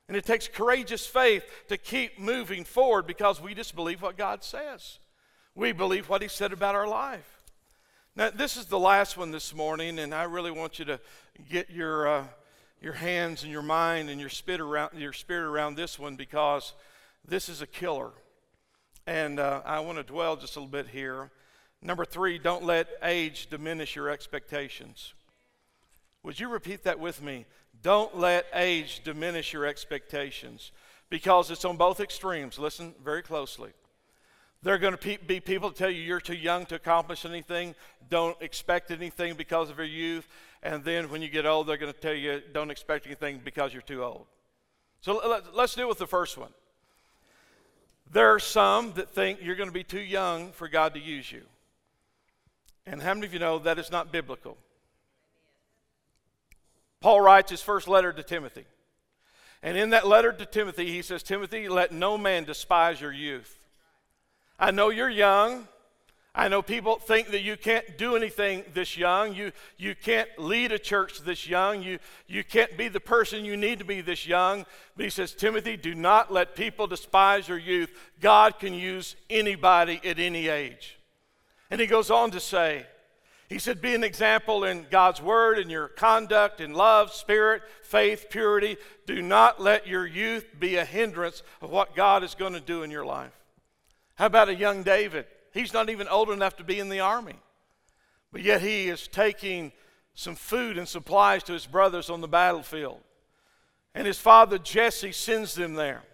And 0.08 0.16
it 0.16 0.24
takes 0.24 0.48
courageous 0.48 1.06
faith 1.06 1.44
to 1.68 1.76
keep 1.76 2.18
moving 2.18 2.64
forward 2.64 3.06
because 3.06 3.40
we 3.40 3.54
just 3.54 3.76
believe 3.76 4.00
what 4.00 4.16
God 4.16 4.42
says. 4.42 4.98
We 5.54 5.72
believe 5.72 6.08
what 6.08 6.22
He 6.22 6.28
said 6.28 6.52
about 6.52 6.74
our 6.74 6.88
life. 6.88 7.42
Now, 8.16 8.30
this 8.30 8.56
is 8.56 8.66
the 8.66 8.78
last 8.78 9.16
one 9.16 9.30
this 9.30 9.54
morning, 9.54 9.98
and 9.98 10.14
I 10.14 10.24
really 10.24 10.50
want 10.50 10.78
you 10.78 10.84
to 10.86 10.98
get 11.50 11.70
your, 11.70 12.08
uh, 12.08 12.24
your 12.80 12.94
hands 12.94 13.42
and 13.42 13.52
your 13.52 13.62
mind 13.62 14.08
and 14.08 14.18
your 14.18 14.30
spirit, 14.30 14.60
around, 14.60 14.98
your 14.98 15.12
spirit 15.12 15.48
around 15.48 15.76
this 15.76 15.98
one 15.98 16.16
because 16.16 16.72
this 17.26 17.48
is 17.48 17.60
a 17.60 17.66
killer. 17.66 18.10
And 19.08 19.40
uh, 19.40 19.62
I 19.64 19.80
want 19.80 19.96
to 19.96 20.04
dwell 20.04 20.36
just 20.36 20.56
a 20.56 20.60
little 20.60 20.70
bit 20.70 20.88
here. 20.88 21.30
Number 21.80 22.04
three, 22.04 22.36
don't 22.36 22.62
let 22.62 22.88
age 23.02 23.46
diminish 23.48 23.96
your 23.96 24.10
expectations. 24.10 25.14
Would 26.24 26.38
you 26.38 26.50
repeat 26.50 26.84
that 26.84 27.00
with 27.00 27.22
me? 27.22 27.46
Don't 27.80 28.18
let 28.18 28.44
age 28.52 29.00
diminish 29.04 29.54
your 29.54 29.64
expectations 29.64 30.72
because 31.08 31.50
it's 31.50 31.64
on 31.64 31.78
both 31.78 32.00
extremes. 32.00 32.58
Listen 32.58 32.94
very 33.02 33.22
closely. 33.22 33.70
There 34.62 34.74
are 34.74 34.78
going 34.78 34.94
to 34.94 35.18
be 35.26 35.40
people 35.40 35.70
tell 35.70 35.88
you 35.88 36.02
you're 36.02 36.20
too 36.20 36.34
young 36.34 36.66
to 36.66 36.74
accomplish 36.74 37.24
anything, 37.24 37.74
don't 38.10 38.36
expect 38.42 38.90
anything 38.90 39.36
because 39.36 39.70
of 39.70 39.78
your 39.78 39.86
youth, 39.86 40.28
and 40.62 40.84
then 40.84 41.08
when 41.08 41.22
you 41.22 41.30
get 41.30 41.46
old, 41.46 41.66
they're 41.66 41.78
going 41.78 41.94
to 41.94 41.98
tell 41.98 42.12
you 42.12 42.42
don't 42.52 42.70
expect 42.70 43.06
anything 43.06 43.40
because 43.42 43.72
you're 43.72 43.80
too 43.80 44.04
old. 44.04 44.26
So 45.00 45.42
let's 45.54 45.74
deal 45.74 45.88
with 45.88 45.98
the 45.98 46.06
first 46.06 46.36
one. 46.36 46.50
There 48.10 48.32
are 48.34 48.38
some 48.38 48.92
that 48.94 49.10
think 49.10 49.40
you're 49.42 49.56
going 49.56 49.68
to 49.68 49.74
be 49.74 49.84
too 49.84 50.00
young 50.00 50.52
for 50.52 50.68
God 50.68 50.94
to 50.94 51.00
use 51.00 51.30
you. 51.30 51.42
And 52.86 53.02
how 53.02 53.12
many 53.14 53.26
of 53.26 53.34
you 53.34 53.38
know 53.38 53.58
that 53.58 53.78
is 53.78 53.90
not 53.90 54.10
biblical? 54.10 54.56
Paul 57.00 57.20
writes 57.20 57.50
his 57.50 57.62
first 57.62 57.86
letter 57.86 58.12
to 58.12 58.22
Timothy. 58.22 58.64
And 59.62 59.76
in 59.76 59.90
that 59.90 60.06
letter 60.06 60.32
to 60.32 60.46
Timothy, 60.46 60.90
he 60.90 61.02
says, 61.02 61.22
Timothy, 61.22 61.68
let 61.68 61.92
no 61.92 62.16
man 62.16 62.44
despise 62.44 63.00
your 63.00 63.12
youth. 63.12 63.58
I 64.58 64.70
know 64.70 64.88
you're 64.88 65.10
young. 65.10 65.68
I 66.34 66.48
know 66.48 66.62
people 66.62 66.96
think 66.96 67.28
that 67.28 67.42
you 67.42 67.56
can't 67.56 67.98
do 67.98 68.14
anything 68.14 68.62
this 68.72 68.96
young. 68.96 69.34
You, 69.34 69.50
you 69.76 69.94
can't 69.94 70.28
lead 70.38 70.70
a 70.70 70.78
church 70.78 71.20
this 71.20 71.48
young. 71.48 71.82
You, 71.82 71.98
you 72.26 72.44
can't 72.44 72.76
be 72.76 72.88
the 72.88 73.00
person 73.00 73.44
you 73.44 73.56
need 73.56 73.80
to 73.80 73.84
be 73.84 74.02
this 74.02 74.26
young. 74.26 74.64
But 74.96 75.04
he 75.04 75.10
says, 75.10 75.32
Timothy, 75.32 75.76
do 75.76 75.94
not 75.94 76.32
let 76.32 76.54
people 76.54 76.86
despise 76.86 77.48
your 77.48 77.58
youth. 77.58 77.90
God 78.20 78.58
can 78.60 78.72
use 78.72 79.16
anybody 79.28 80.00
at 80.04 80.18
any 80.18 80.48
age. 80.48 80.98
And 81.70 81.80
he 81.80 81.86
goes 81.86 82.10
on 82.10 82.30
to 82.30 82.40
say, 82.40 82.86
he 83.48 83.58
said, 83.58 83.80
Be 83.80 83.94
an 83.94 84.04
example 84.04 84.64
in 84.64 84.86
God's 84.90 85.22
word, 85.22 85.58
in 85.58 85.70
your 85.70 85.88
conduct, 85.88 86.60
in 86.60 86.74
love, 86.74 87.12
spirit, 87.12 87.62
faith, 87.82 88.26
purity. 88.28 88.76
Do 89.06 89.22
not 89.22 89.60
let 89.60 89.86
your 89.86 90.06
youth 90.06 90.46
be 90.58 90.76
a 90.76 90.84
hindrance 90.84 91.42
of 91.62 91.70
what 91.70 91.96
God 91.96 92.22
is 92.22 92.34
going 92.34 92.52
to 92.52 92.60
do 92.60 92.82
in 92.82 92.90
your 92.90 93.06
life. 93.06 93.32
How 94.16 94.26
about 94.26 94.50
a 94.50 94.54
young 94.54 94.82
David? 94.82 95.26
He's 95.58 95.72
not 95.72 95.90
even 95.90 96.06
old 96.06 96.30
enough 96.30 96.56
to 96.58 96.64
be 96.64 96.78
in 96.78 96.88
the 96.88 97.00
army, 97.00 97.34
but 98.30 98.42
yet 98.42 98.62
he 98.62 98.88
is 98.88 99.08
taking 99.08 99.72
some 100.14 100.36
food 100.36 100.78
and 100.78 100.86
supplies 100.86 101.42
to 101.44 101.52
his 101.52 101.66
brothers 101.66 102.08
on 102.10 102.20
the 102.20 102.28
battlefield. 102.28 103.00
And 103.92 104.06
his 104.06 104.20
father 104.20 104.58
Jesse 104.58 105.10
sends 105.10 105.56
them 105.56 105.74
there. 105.74 106.04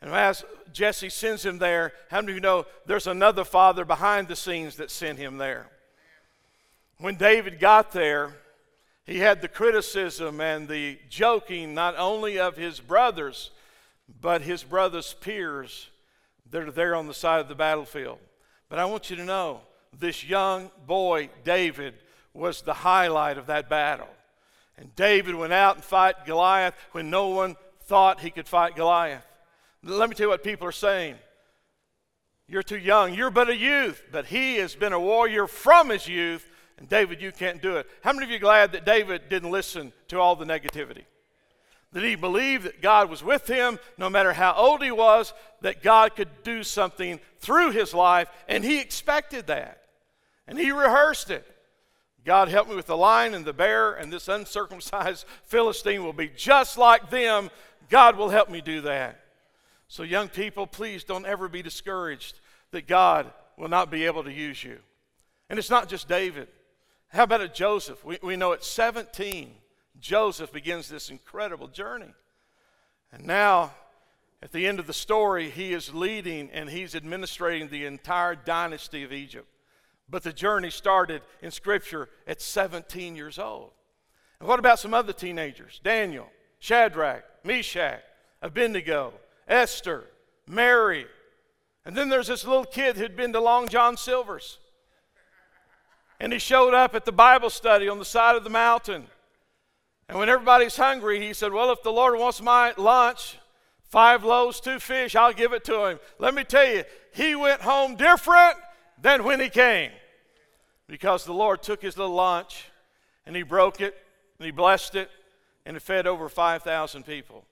And 0.00 0.12
as 0.12 0.44
Jesse 0.72 1.10
sends 1.10 1.44
him 1.44 1.58
there, 1.58 1.92
how 2.08 2.20
many 2.20 2.34
of 2.34 2.36
you 2.36 2.40
know 2.40 2.66
there's 2.86 3.08
another 3.08 3.42
father 3.42 3.84
behind 3.84 4.28
the 4.28 4.36
scenes 4.36 4.76
that 4.76 4.92
sent 4.92 5.18
him 5.18 5.38
there? 5.38 5.66
When 6.98 7.16
David 7.16 7.58
got 7.58 7.90
there, 7.90 8.36
he 9.06 9.18
had 9.18 9.42
the 9.42 9.48
criticism 9.48 10.40
and 10.40 10.68
the 10.68 11.00
joking 11.10 11.74
not 11.74 11.96
only 11.98 12.38
of 12.38 12.56
his 12.56 12.78
brothers, 12.78 13.50
but 14.20 14.42
his 14.42 14.62
brothers' 14.62 15.16
peers 15.20 15.88
that 16.52 16.62
are 16.62 16.70
there 16.70 16.94
on 16.94 17.08
the 17.08 17.14
side 17.14 17.40
of 17.40 17.48
the 17.48 17.56
battlefield. 17.56 18.20
But 18.68 18.78
I 18.78 18.84
want 18.84 19.10
you 19.10 19.16
to 19.16 19.24
know 19.24 19.60
this 19.98 20.24
young 20.24 20.70
boy, 20.86 21.30
David, 21.44 21.94
was 22.34 22.62
the 22.62 22.74
highlight 22.74 23.38
of 23.38 23.46
that 23.46 23.68
battle. 23.68 24.08
And 24.76 24.94
David 24.94 25.34
went 25.34 25.52
out 25.52 25.76
and 25.76 25.84
fought 25.84 26.26
Goliath 26.26 26.74
when 26.92 27.08
no 27.08 27.28
one 27.28 27.56
thought 27.84 28.20
he 28.20 28.30
could 28.30 28.48
fight 28.48 28.76
Goliath. 28.76 29.24
Let 29.82 30.08
me 30.08 30.14
tell 30.14 30.26
you 30.26 30.30
what 30.30 30.42
people 30.42 30.66
are 30.66 30.72
saying. 30.72 31.14
You're 32.48 32.62
too 32.62 32.78
young. 32.78 33.14
You're 33.14 33.30
but 33.30 33.48
a 33.48 33.56
youth. 33.56 34.02
But 34.12 34.26
he 34.26 34.56
has 34.56 34.74
been 34.74 34.92
a 34.92 35.00
warrior 35.00 35.46
from 35.46 35.90
his 35.90 36.06
youth. 36.06 36.48
And 36.78 36.88
David, 36.88 37.22
you 37.22 37.32
can't 37.32 37.62
do 37.62 37.76
it. 37.76 37.86
How 38.02 38.12
many 38.12 38.24
of 38.24 38.30
you 38.30 38.36
are 38.36 38.40
glad 38.40 38.72
that 38.72 38.84
David 38.84 39.28
didn't 39.28 39.50
listen 39.50 39.92
to 40.08 40.20
all 40.20 40.36
the 40.36 40.44
negativity? 40.44 41.04
That 41.96 42.04
he 42.04 42.14
believed 42.14 42.64
that 42.64 42.82
God 42.82 43.08
was 43.08 43.24
with 43.24 43.46
him 43.46 43.78
no 43.96 44.10
matter 44.10 44.34
how 44.34 44.52
old 44.52 44.82
he 44.82 44.90
was, 44.90 45.32
that 45.62 45.82
God 45.82 46.14
could 46.14 46.28
do 46.42 46.62
something 46.62 47.18
through 47.38 47.70
his 47.70 47.94
life, 47.94 48.28
and 48.46 48.62
he 48.62 48.80
expected 48.80 49.46
that. 49.46 49.80
And 50.46 50.58
he 50.58 50.72
rehearsed 50.72 51.30
it. 51.30 51.50
God 52.22 52.48
help 52.48 52.68
me 52.68 52.76
with 52.76 52.84
the 52.84 52.98
lion 52.98 53.32
and 53.32 53.46
the 53.46 53.54
bear, 53.54 53.94
and 53.94 54.12
this 54.12 54.28
uncircumcised 54.28 55.24
Philistine 55.44 56.04
will 56.04 56.12
be 56.12 56.28
just 56.28 56.76
like 56.76 57.08
them. 57.08 57.48
God 57.88 58.16
will 58.16 58.28
help 58.28 58.50
me 58.50 58.60
do 58.60 58.82
that. 58.82 59.18
So, 59.88 60.02
young 60.02 60.28
people, 60.28 60.66
please 60.66 61.02
don't 61.02 61.24
ever 61.24 61.48
be 61.48 61.62
discouraged 61.62 62.40
that 62.72 62.86
God 62.86 63.32
will 63.56 63.68
not 63.68 63.90
be 63.90 64.04
able 64.04 64.24
to 64.24 64.30
use 64.30 64.62
you. 64.62 64.80
And 65.48 65.58
it's 65.58 65.70
not 65.70 65.88
just 65.88 66.08
David. 66.08 66.48
How 67.08 67.22
about 67.22 67.40
a 67.40 67.48
Joseph? 67.48 68.04
We, 68.04 68.18
we 68.22 68.36
know 68.36 68.52
at 68.52 68.64
17, 68.64 69.54
Joseph 70.00 70.52
begins 70.52 70.88
this 70.88 71.10
incredible 71.10 71.68
journey. 71.68 72.14
And 73.12 73.24
now, 73.24 73.72
at 74.42 74.52
the 74.52 74.66
end 74.66 74.78
of 74.78 74.86
the 74.86 74.92
story, 74.92 75.50
he 75.50 75.72
is 75.72 75.94
leading 75.94 76.50
and 76.50 76.68
he's 76.68 76.94
administrating 76.94 77.68
the 77.68 77.86
entire 77.86 78.34
dynasty 78.34 79.02
of 79.02 79.12
Egypt. 79.12 79.48
But 80.08 80.22
the 80.22 80.32
journey 80.32 80.70
started 80.70 81.22
in 81.42 81.50
Scripture 81.50 82.08
at 82.26 82.40
17 82.40 83.16
years 83.16 83.38
old. 83.38 83.72
And 84.38 84.48
what 84.48 84.58
about 84.58 84.78
some 84.78 84.94
other 84.94 85.12
teenagers? 85.12 85.80
Daniel, 85.82 86.28
Shadrach, 86.58 87.24
Meshach, 87.44 88.02
Abednego, 88.42 89.14
Esther, 89.48 90.04
Mary. 90.46 91.06
And 91.84 91.96
then 91.96 92.08
there's 92.08 92.28
this 92.28 92.44
little 92.44 92.64
kid 92.64 92.96
who'd 92.96 93.16
been 93.16 93.32
to 93.32 93.40
Long 93.40 93.68
John 93.68 93.96
Silver's. 93.96 94.58
And 96.20 96.32
he 96.32 96.38
showed 96.38 96.74
up 96.74 96.94
at 96.94 97.04
the 97.04 97.12
Bible 97.12 97.50
study 97.50 97.88
on 97.88 97.98
the 97.98 98.04
side 98.04 98.36
of 98.36 98.44
the 98.44 98.50
mountain. 98.50 99.06
And 100.08 100.18
when 100.18 100.28
everybody's 100.28 100.76
hungry, 100.76 101.20
he 101.20 101.32
said, 101.32 101.52
Well, 101.52 101.72
if 101.72 101.82
the 101.82 101.92
Lord 101.92 102.18
wants 102.18 102.40
my 102.40 102.72
lunch, 102.76 103.38
five 103.82 104.24
loaves, 104.24 104.60
two 104.60 104.78
fish, 104.78 105.16
I'll 105.16 105.32
give 105.32 105.52
it 105.52 105.64
to 105.64 105.86
him. 105.86 106.00
Let 106.18 106.34
me 106.34 106.44
tell 106.44 106.66
you, 106.66 106.84
he 107.12 107.34
went 107.34 107.62
home 107.62 107.96
different 107.96 108.56
than 109.00 109.24
when 109.24 109.40
he 109.40 109.48
came. 109.48 109.90
Because 110.86 111.24
the 111.24 111.34
Lord 111.34 111.62
took 111.62 111.82
his 111.82 111.98
little 111.98 112.14
lunch 112.14 112.66
and 113.24 113.34
he 113.34 113.42
broke 113.42 113.80
it 113.80 113.96
and 114.38 114.46
he 114.46 114.52
blessed 114.52 114.94
it 114.94 115.10
and 115.64 115.76
it 115.76 115.82
fed 115.82 116.06
over 116.06 116.28
5,000 116.28 117.04
people. 117.04 117.44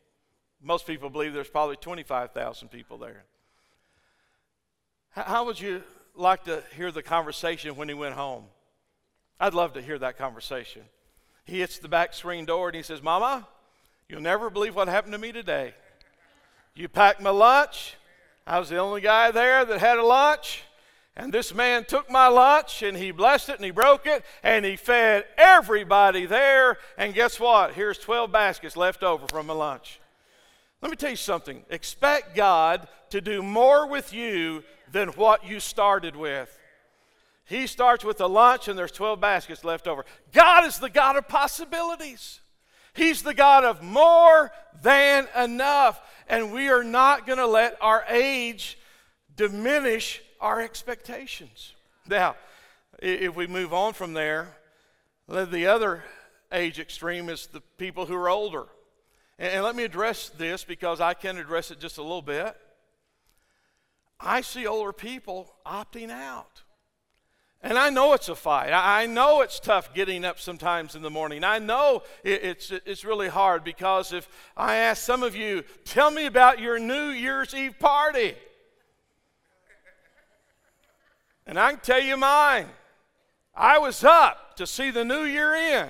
Most 0.62 0.86
people 0.86 1.10
believe 1.10 1.32
there's 1.32 1.48
probably 1.48 1.76
25,000 1.76 2.68
people 2.68 2.96
there. 2.96 3.24
How 5.10 5.44
would 5.44 5.60
you 5.60 5.82
like 6.14 6.44
to 6.44 6.62
hear 6.76 6.92
the 6.92 7.02
conversation 7.02 7.76
when 7.76 7.88
he 7.88 7.94
went 7.94 8.14
home? 8.14 8.44
I'd 9.38 9.54
love 9.54 9.74
to 9.74 9.82
hear 9.82 9.98
that 9.98 10.16
conversation. 10.16 10.82
He 11.44 11.60
hits 11.60 11.78
the 11.78 11.88
back 11.88 12.14
screen 12.14 12.44
door 12.44 12.68
and 12.68 12.76
he 12.76 12.82
says, 12.82 13.02
Mama, 13.02 13.46
you'll 14.08 14.22
never 14.22 14.50
believe 14.50 14.74
what 14.74 14.88
happened 14.88 15.12
to 15.12 15.18
me 15.18 15.32
today. 15.32 15.74
You 16.74 16.88
packed 16.88 17.20
my 17.20 17.30
lunch. 17.30 17.96
I 18.46 18.58
was 18.58 18.68
the 18.68 18.78
only 18.78 19.00
guy 19.00 19.30
there 19.30 19.64
that 19.64 19.80
had 19.80 19.98
a 19.98 20.04
lunch. 20.04 20.64
And 21.16 21.32
this 21.32 21.54
man 21.54 21.84
took 21.84 22.10
my 22.10 22.26
lunch 22.26 22.82
and 22.82 22.96
he 22.96 23.12
blessed 23.12 23.50
it 23.50 23.56
and 23.56 23.64
he 23.64 23.70
broke 23.70 24.06
it 24.06 24.24
and 24.42 24.64
he 24.64 24.74
fed 24.74 25.26
everybody 25.38 26.26
there. 26.26 26.78
And 26.98 27.14
guess 27.14 27.38
what? 27.38 27.74
Here's 27.74 27.98
12 27.98 28.32
baskets 28.32 28.76
left 28.76 29.04
over 29.04 29.26
from 29.28 29.46
my 29.46 29.54
lunch. 29.54 30.00
Let 30.82 30.90
me 30.90 30.96
tell 30.96 31.10
you 31.10 31.16
something. 31.16 31.64
Expect 31.70 32.34
God 32.34 32.88
to 33.10 33.20
do 33.20 33.42
more 33.42 33.86
with 33.86 34.12
you 34.12 34.64
than 34.90 35.08
what 35.10 35.46
you 35.46 35.60
started 35.60 36.16
with. 36.16 36.58
He 37.44 37.66
starts 37.66 38.04
with 38.04 38.20
a 38.20 38.26
lunch 38.26 38.68
and 38.68 38.78
there's 38.78 38.92
12 38.92 39.20
baskets 39.20 39.64
left 39.64 39.86
over. 39.86 40.04
God 40.32 40.64
is 40.64 40.78
the 40.78 40.88
God 40.88 41.16
of 41.16 41.28
possibilities. 41.28 42.40
He's 42.94 43.22
the 43.22 43.34
God 43.34 43.64
of 43.64 43.82
more 43.82 44.50
than 44.82 45.26
enough. 45.36 46.00
And 46.26 46.52
we 46.52 46.68
are 46.68 46.84
not 46.84 47.26
going 47.26 47.38
to 47.38 47.46
let 47.46 47.76
our 47.80 48.04
age 48.08 48.78
diminish 49.36 50.22
our 50.40 50.60
expectations. 50.60 51.74
Now, 52.08 52.36
if 53.00 53.36
we 53.36 53.46
move 53.46 53.74
on 53.74 53.92
from 53.92 54.14
there, 54.14 54.56
the 55.28 55.66
other 55.66 56.02
age 56.52 56.78
extreme 56.78 57.28
is 57.28 57.46
the 57.46 57.60
people 57.78 58.06
who 58.06 58.14
are 58.14 58.28
older. 58.28 58.64
And 59.38 59.64
let 59.64 59.74
me 59.74 59.84
address 59.84 60.28
this 60.30 60.64
because 60.64 61.00
I 61.00 61.14
can 61.14 61.36
address 61.36 61.70
it 61.70 61.80
just 61.80 61.98
a 61.98 62.02
little 62.02 62.22
bit. 62.22 62.56
I 64.20 64.40
see 64.40 64.66
older 64.66 64.92
people 64.92 65.52
opting 65.66 66.10
out. 66.10 66.62
And 67.64 67.78
I 67.78 67.88
know 67.88 68.12
it's 68.12 68.28
a 68.28 68.34
fight. 68.34 68.72
I 68.74 69.06
know 69.06 69.40
it's 69.40 69.58
tough 69.58 69.94
getting 69.94 70.22
up 70.22 70.38
sometimes 70.38 70.94
in 70.94 71.00
the 71.00 71.08
morning. 71.08 71.42
I 71.44 71.58
know 71.58 72.02
it's, 72.22 72.70
it's 72.70 73.06
really 73.06 73.28
hard 73.28 73.64
because 73.64 74.12
if 74.12 74.28
I 74.54 74.76
ask 74.76 75.02
some 75.02 75.22
of 75.22 75.34
you, 75.34 75.64
tell 75.86 76.10
me 76.10 76.26
about 76.26 76.58
your 76.60 76.78
New 76.78 77.08
Year's 77.08 77.54
Eve 77.54 77.78
party. 77.78 78.34
And 81.46 81.58
I 81.58 81.70
can 81.70 81.80
tell 81.80 82.02
you 82.02 82.18
mine. 82.18 82.66
I 83.54 83.78
was 83.78 84.04
up 84.04 84.56
to 84.56 84.66
see 84.66 84.90
the 84.90 85.04
new 85.04 85.24
year 85.24 85.54
in. 85.54 85.88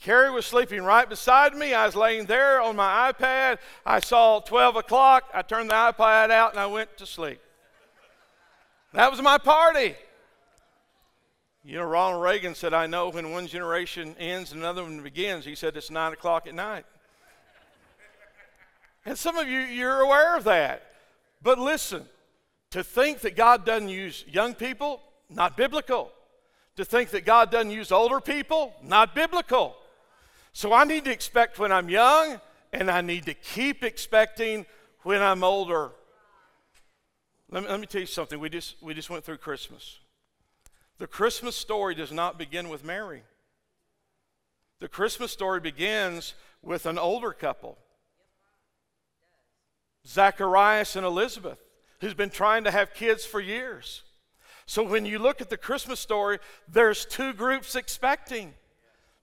Carrie 0.00 0.30
was 0.30 0.46
sleeping 0.46 0.82
right 0.82 1.06
beside 1.06 1.54
me. 1.54 1.74
I 1.74 1.84
was 1.84 1.96
laying 1.96 2.24
there 2.24 2.62
on 2.62 2.76
my 2.76 3.12
iPad. 3.12 3.58
I 3.84 4.00
saw 4.00 4.40
12 4.40 4.76
o'clock. 4.76 5.24
I 5.34 5.42
turned 5.42 5.68
the 5.68 5.74
iPad 5.74 6.30
out 6.30 6.52
and 6.52 6.60
I 6.60 6.66
went 6.66 6.96
to 6.96 7.04
sleep. 7.04 7.40
That 8.94 9.10
was 9.10 9.20
my 9.20 9.36
party. 9.36 9.94
You 11.64 11.76
know, 11.76 11.84
Ronald 11.84 12.22
Reagan 12.22 12.54
said, 12.54 12.72
I 12.72 12.86
know 12.86 13.10
when 13.10 13.30
one 13.32 13.46
generation 13.46 14.14
ends 14.18 14.52
and 14.52 14.60
another 14.60 14.82
one 14.82 15.02
begins. 15.02 15.44
He 15.44 15.54
said, 15.54 15.76
it's 15.76 15.90
9 15.90 16.12
o'clock 16.12 16.46
at 16.46 16.54
night. 16.54 16.86
and 19.04 19.18
some 19.18 19.36
of 19.36 19.48
you, 19.48 19.60
you're 19.60 20.00
aware 20.00 20.36
of 20.36 20.44
that. 20.44 20.82
But 21.42 21.58
listen, 21.58 22.06
To 22.70 22.84
think 22.84 23.20
that 23.20 23.34
God 23.34 23.64
doesn't 23.64 23.88
use 23.88 24.24
young 24.28 24.54
people, 24.54 25.00
not 25.30 25.56
biblical. 25.56 26.12
To 26.76 26.84
think 26.84 27.10
that 27.10 27.24
God 27.24 27.50
doesn't 27.50 27.70
use 27.70 27.90
older 27.90 28.20
people, 28.20 28.74
not 28.82 29.14
biblical. 29.14 29.74
So 30.52 30.72
I 30.72 30.84
need 30.84 31.04
to 31.06 31.10
expect 31.10 31.58
when 31.58 31.72
I'm 31.72 31.88
young, 31.88 32.40
and 32.72 32.90
I 32.90 33.00
need 33.00 33.24
to 33.26 33.34
keep 33.34 33.82
expecting 33.82 34.66
when 35.02 35.22
I'm 35.22 35.42
older. 35.42 35.92
Let 37.50 37.62
me, 37.62 37.68
let 37.70 37.80
me 37.80 37.86
tell 37.86 38.02
you 38.02 38.06
something. 38.06 38.38
We 38.38 38.50
just, 38.50 38.76
we 38.82 38.92
just 38.92 39.08
went 39.08 39.24
through 39.24 39.38
Christmas. 39.38 39.98
The 40.98 41.06
Christmas 41.06 41.56
story 41.56 41.94
does 41.94 42.12
not 42.12 42.38
begin 42.38 42.68
with 42.68 42.84
Mary. 42.84 43.22
The 44.80 44.88
Christmas 44.88 45.32
story 45.32 45.60
begins 45.60 46.34
with 46.62 46.86
an 46.86 46.98
older 46.98 47.32
couple, 47.32 47.78
Zacharias 50.06 50.96
and 50.96 51.04
Elizabeth, 51.06 51.58
who's 52.00 52.14
been 52.14 52.30
trying 52.30 52.64
to 52.64 52.70
have 52.70 52.94
kids 52.94 53.24
for 53.24 53.40
years. 53.40 54.02
So 54.66 54.82
when 54.82 55.06
you 55.06 55.18
look 55.18 55.40
at 55.40 55.50
the 55.50 55.56
Christmas 55.56 55.98
story, 55.98 56.38
there's 56.68 57.06
two 57.06 57.32
groups 57.32 57.74
expecting. 57.74 58.54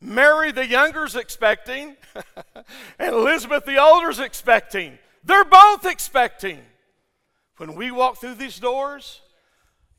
Mary 0.02 0.52
the 0.52 0.68
younger's 0.68 1.16
expecting, 1.16 1.96
and 3.00 3.14
Elizabeth 3.14 3.66
the 3.66 3.82
older's 3.82 4.20
expecting. 4.20 4.98
They're 5.24 5.46
both 5.46 5.86
expecting. 5.86 6.60
When 7.58 7.76
we 7.76 7.92
walk 7.92 8.18
through 8.18 8.36
these 8.36 8.60
doors, 8.60 9.22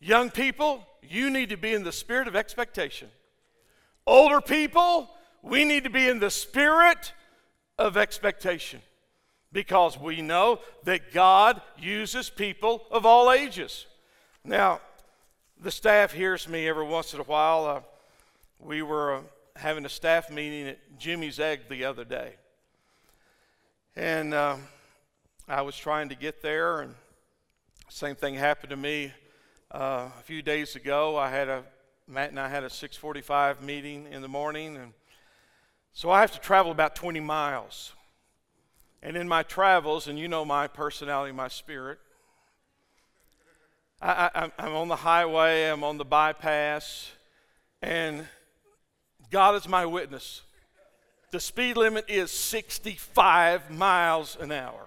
young 0.01 0.31
people, 0.31 0.87
you 1.11 1.31
need 1.31 1.51
to 1.51 1.57
be 1.57 1.73
in 1.73 1.85
the 1.85 1.93
spirit 1.93 2.29
of 2.29 2.37
expectation. 2.37 3.09
Older 4.07 4.41
people, 4.41 5.11
we 5.43 5.65
need 5.65 5.85
to 5.85 5.91
be 5.91 6.09
in 6.09 6.19
the 6.19 6.31
spirit 6.31 7.13
of 7.79 7.97
expectation 7.97 8.81
because 9.53 9.99
we 9.99 10.23
know 10.23 10.61
that 10.85 11.13
God 11.13 11.61
uses 11.79 12.31
people 12.31 12.83
of 12.91 13.07
all 13.07 13.33
ages. 13.33 13.87
Now, 14.45 14.81
the 15.61 15.71
staff 15.71 16.13
hears 16.13 16.49
me 16.49 16.69
every 16.69 16.85
once 16.85 17.15
in 17.15 17.21
a 17.21 17.25
while. 17.25 17.65
Uh, 17.65 17.81
we 18.61 18.83
were 18.83 19.17
uh, 19.17 19.21
having 19.57 19.85
a 19.85 19.89
staff 19.89 20.31
meeting 20.31 20.69
at 20.69 20.99
Jimmy's 20.99 21.41
Egg 21.41 21.63
the 21.69 21.85
other 21.85 22.05
day. 22.05 22.35
And 23.97 24.35
uh, 24.35 24.57
I 25.49 25.63
was 25.63 25.77
trying 25.77 26.11
to 26.11 26.15
get 26.15 26.43
there, 26.43 26.81
and 26.81 26.95
same 27.89 28.15
thing 28.15 28.35
happened 28.35 28.71
to 28.71 28.77
me 28.77 29.13
uh, 29.71 30.09
a 30.19 30.23
few 30.23 30.43
days 30.43 30.77
ago. 30.77 31.17
I 31.17 31.31
had 31.31 31.49
a 31.49 31.65
Matt 32.09 32.31
and 32.31 32.39
I 32.39 32.49
had 32.49 32.63
a 32.63 32.69
6:45 32.69 33.63
meeting 33.63 34.07
in 34.13 34.23
the 34.23 34.29
morning, 34.29 34.77
and 34.77 34.93
so 35.93 36.11
I 36.11 36.21
have 36.21 36.33
to 36.33 36.39
travel 36.39 36.71
about 36.71 36.95
20 36.95 37.21
miles. 37.21 37.93
And 39.03 39.17
in 39.17 39.29
my 39.29 39.43
travels, 39.43 40.09
and 40.09 40.19
you 40.19 40.29
know 40.29 40.45
my 40.45 40.69
personality, 40.69 41.33
my 41.33 41.49
spirit, 41.49 41.99
I, 44.01 44.51
am 44.59 44.73
on 44.75 44.89
the 44.89 44.97
highway, 44.97 45.69
I'm 45.69 45.83
on 45.83 45.97
the 45.97 46.05
bypass, 46.05 47.11
and 47.81 48.27
God 49.31 49.55
is 49.55 49.67
my 49.67 49.87
witness. 49.87 50.43
The 51.31 51.41
speed 51.41 51.77
limit 51.77 52.05
is 52.09 52.31
65 52.31 53.71
miles 53.71 54.37
an 54.39 54.53
hour. 54.53 54.87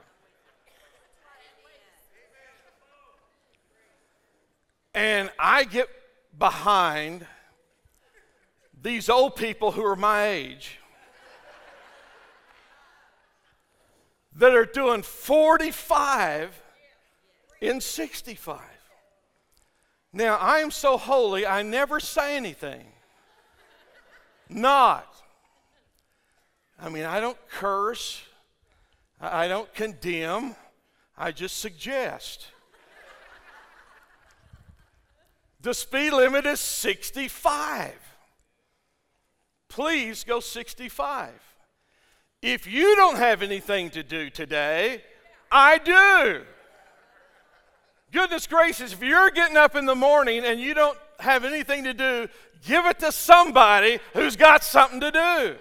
And 4.99 5.31
I 5.39 5.63
get 5.63 5.87
behind 6.37 7.25
these 8.81 9.07
old 9.09 9.37
people 9.37 9.71
who 9.71 9.85
are 9.85 9.95
my 9.95 10.27
age 10.27 10.77
that 14.35 14.53
are 14.53 14.65
doing 14.65 15.01
45 15.03 16.61
in 17.61 17.79
65. 17.79 18.59
Now, 20.11 20.35
I 20.35 20.59
am 20.59 20.69
so 20.69 20.97
holy, 20.97 21.47
I 21.47 21.61
never 21.61 22.01
say 22.01 22.35
anything. 22.35 22.85
Not. 24.49 25.07
I 26.77 26.89
mean, 26.89 27.05
I 27.05 27.21
don't 27.21 27.37
curse, 27.47 28.21
I 29.21 29.47
don't 29.47 29.73
condemn, 29.73 30.57
I 31.17 31.31
just 31.31 31.59
suggest. 31.59 32.47
The 35.61 35.73
speed 35.73 36.11
limit 36.13 36.45
is 36.45 36.59
65. 36.59 37.93
Please 39.67 40.23
go 40.23 40.39
65. 40.39 41.31
If 42.41 42.65
you 42.65 42.95
don't 42.95 43.17
have 43.17 43.41
anything 43.41 43.89
to 43.91 44.03
do 44.03 44.29
today, 44.29 45.03
I 45.51 45.77
do. 45.77 46.43
Goodness 48.11 48.47
gracious, 48.47 48.93
if 48.93 49.03
you're 49.03 49.29
getting 49.29 49.57
up 49.57 49.75
in 49.75 49.85
the 49.85 49.95
morning 49.95 50.43
and 50.45 50.59
you 50.59 50.73
don't 50.73 50.97
have 51.19 51.43
anything 51.43 51.83
to 51.83 51.93
do, 51.93 52.27
give 52.65 52.85
it 52.85 52.99
to 52.99 53.11
somebody 53.11 53.99
who's 54.13 54.35
got 54.35 54.63
something 54.63 55.01
to 55.01 55.11
do. 55.11 55.55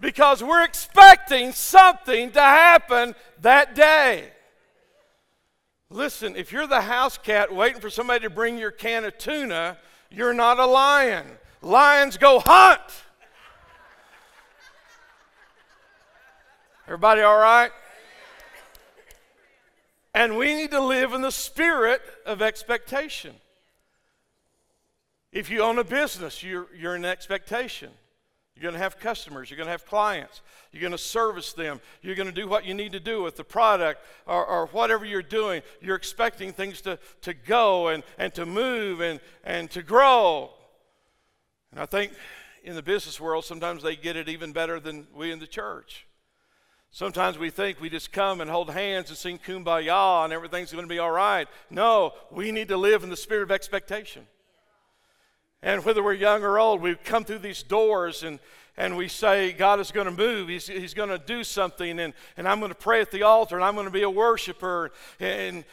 Because 0.00 0.42
we're 0.42 0.64
expecting 0.64 1.52
something 1.52 2.30
to 2.32 2.40
happen 2.40 3.14
that 3.40 3.74
day. 3.74 4.30
Listen, 5.94 6.34
if 6.34 6.50
you're 6.50 6.66
the 6.66 6.80
house 6.80 7.16
cat 7.16 7.54
waiting 7.54 7.80
for 7.80 7.88
somebody 7.88 8.24
to 8.24 8.30
bring 8.30 8.58
your 8.58 8.72
can 8.72 9.04
of 9.04 9.16
tuna, 9.16 9.78
you're 10.10 10.34
not 10.34 10.58
a 10.58 10.66
lion. 10.66 11.24
Lions 11.62 12.16
go 12.16 12.40
hunt. 12.44 12.80
Everybody 16.88 17.20
all 17.20 17.38
right? 17.38 17.70
And 20.12 20.36
we 20.36 20.56
need 20.56 20.72
to 20.72 20.82
live 20.82 21.12
in 21.12 21.22
the 21.22 21.30
spirit 21.30 22.02
of 22.26 22.42
expectation. 22.42 23.36
If 25.30 25.48
you 25.48 25.62
own 25.62 25.78
a 25.78 25.84
business, 25.84 26.42
you're, 26.42 26.66
you're 26.76 26.96
in 26.96 27.04
expectation. 27.04 27.90
You're 28.54 28.62
going 28.62 28.74
to 28.74 28.80
have 28.80 29.00
customers. 29.00 29.50
You're 29.50 29.56
going 29.56 29.66
to 29.66 29.72
have 29.72 29.84
clients. 29.84 30.40
You're 30.70 30.80
going 30.80 30.92
to 30.92 30.98
service 30.98 31.52
them. 31.52 31.80
You're 32.02 32.14
going 32.14 32.28
to 32.28 32.34
do 32.34 32.46
what 32.46 32.64
you 32.64 32.72
need 32.72 32.92
to 32.92 33.00
do 33.00 33.22
with 33.22 33.36
the 33.36 33.42
product 33.42 34.00
or, 34.26 34.46
or 34.46 34.66
whatever 34.66 35.04
you're 35.04 35.22
doing. 35.22 35.62
You're 35.80 35.96
expecting 35.96 36.52
things 36.52 36.80
to, 36.82 36.98
to 37.22 37.34
go 37.34 37.88
and, 37.88 38.04
and 38.16 38.32
to 38.34 38.46
move 38.46 39.00
and, 39.00 39.18
and 39.42 39.68
to 39.72 39.82
grow. 39.82 40.50
And 41.72 41.80
I 41.80 41.86
think 41.86 42.12
in 42.62 42.76
the 42.76 42.82
business 42.82 43.20
world, 43.20 43.44
sometimes 43.44 43.82
they 43.82 43.96
get 43.96 44.16
it 44.16 44.28
even 44.28 44.52
better 44.52 44.78
than 44.78 45.08
we 45.12 45.32
in 45.32 45.40
the 45.40 45.48
church. 45.48 46.06
Sometimes 46.92 47.36
we 47.36 47.50
think 47.50 47.80
we 47.80 47.90
just 47.90 48.12
come 48.12 48.40
and 48.40 48.48
hold 48.48 48.70
hands 48.70 49.08
and 49.08 49.18
sing 49.18 49.40
kumbaya 49.44 50.22
and 50.22 50.32
everything's 50.32 50.70
going 50.70 50.84
to 50.84 50.88
be 50.88 51.00
all 51.00 51.10
right. 51.10 51.48
No, 51.68 52.12
we 52.30 52.52
need 52.52 52.68
to 52.68 52.76
live 52.76 53.02
in 53.02 53.10
the 53.10 53.16
spirit 53.16 53.42
of 53.42 53.50
expectation. 53.50 54.28
And 55.64 55.82
whether 55.82 56.02
we're 56.02 56.12
young 56.12 56.44
or 56.44 56.58
old, 56.58 56.82
we 56.82 56.94
come 56.94 57.24
through 57.24 57.38
these 57.38 57.62
doors 57.62 58.22
and, 58.22 58.38
and 58.76 58.98
we 58.98 59.08
say, 59.08 59.52
God 59.52 59.80
is 59.80 59.90
going 59.90 60.04
to 60.04 60.12
move. 60.12 60.48
He's, 60.48 60.66
he's 60.66 60.92
going 60.92 61.08
to 61.08 61.16
do 61.16 61.42
something. 61.42 61.98
And, 62.00 62.12
and 62.36 62.46
I'm 62.46 62.58
going 62.58 62.70
to 62.70 62.76
pray 62.76 63.00
at 63.00 63.10
the 63.10 63.22
altar 63.22 63.56
and 63.56 63.64
I'm 63.64 63.74
going 63.74 63.86
to 63.86 63.90
be 63.90 64.02
a 64.02 64.10
worshiper. 64.10 64.92
And 65.18 65.64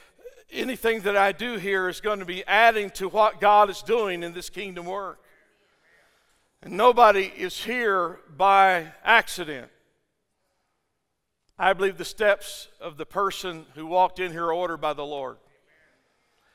anything 0.49 1.01
that 1.01 1.17
I 1.17 1.33
do 1.33 1.57
here 1.57 1.89
is 1.89 1.99
going 1.99 2.19
to 2.19 2.25
be 2.25 2.41
adding 2.45 2.89
to 2.91 3.09
what 3.09 3.41
God 3.41 3.69
is 3.69 3.81
doing 3.81 4.23
in 4.23 4.31
this 4.31 4.49
kingdom 4.49 4.85
work. 4.85 5.19
And 6.61 6.77
nobody 6.77 7.25
is 7.25 7.61
here 7.61 8.21
by 8.37 8.93
accident. 9.03 9.69
I 11.59 11.73
believe 11.73 11.97
the 11.97 12.05
steps 12.05 12.69
of 12.79 12.95
the 12.95 13.05
person 13.05 13.65
who 13.75 13.87
walked 13.87 14.21
in 14.21 14.31
here 14.31 14.53
ordered 14.53 14.77
by 14.77 14.93
the 14.93 15.05
Lord. 15.05 15.35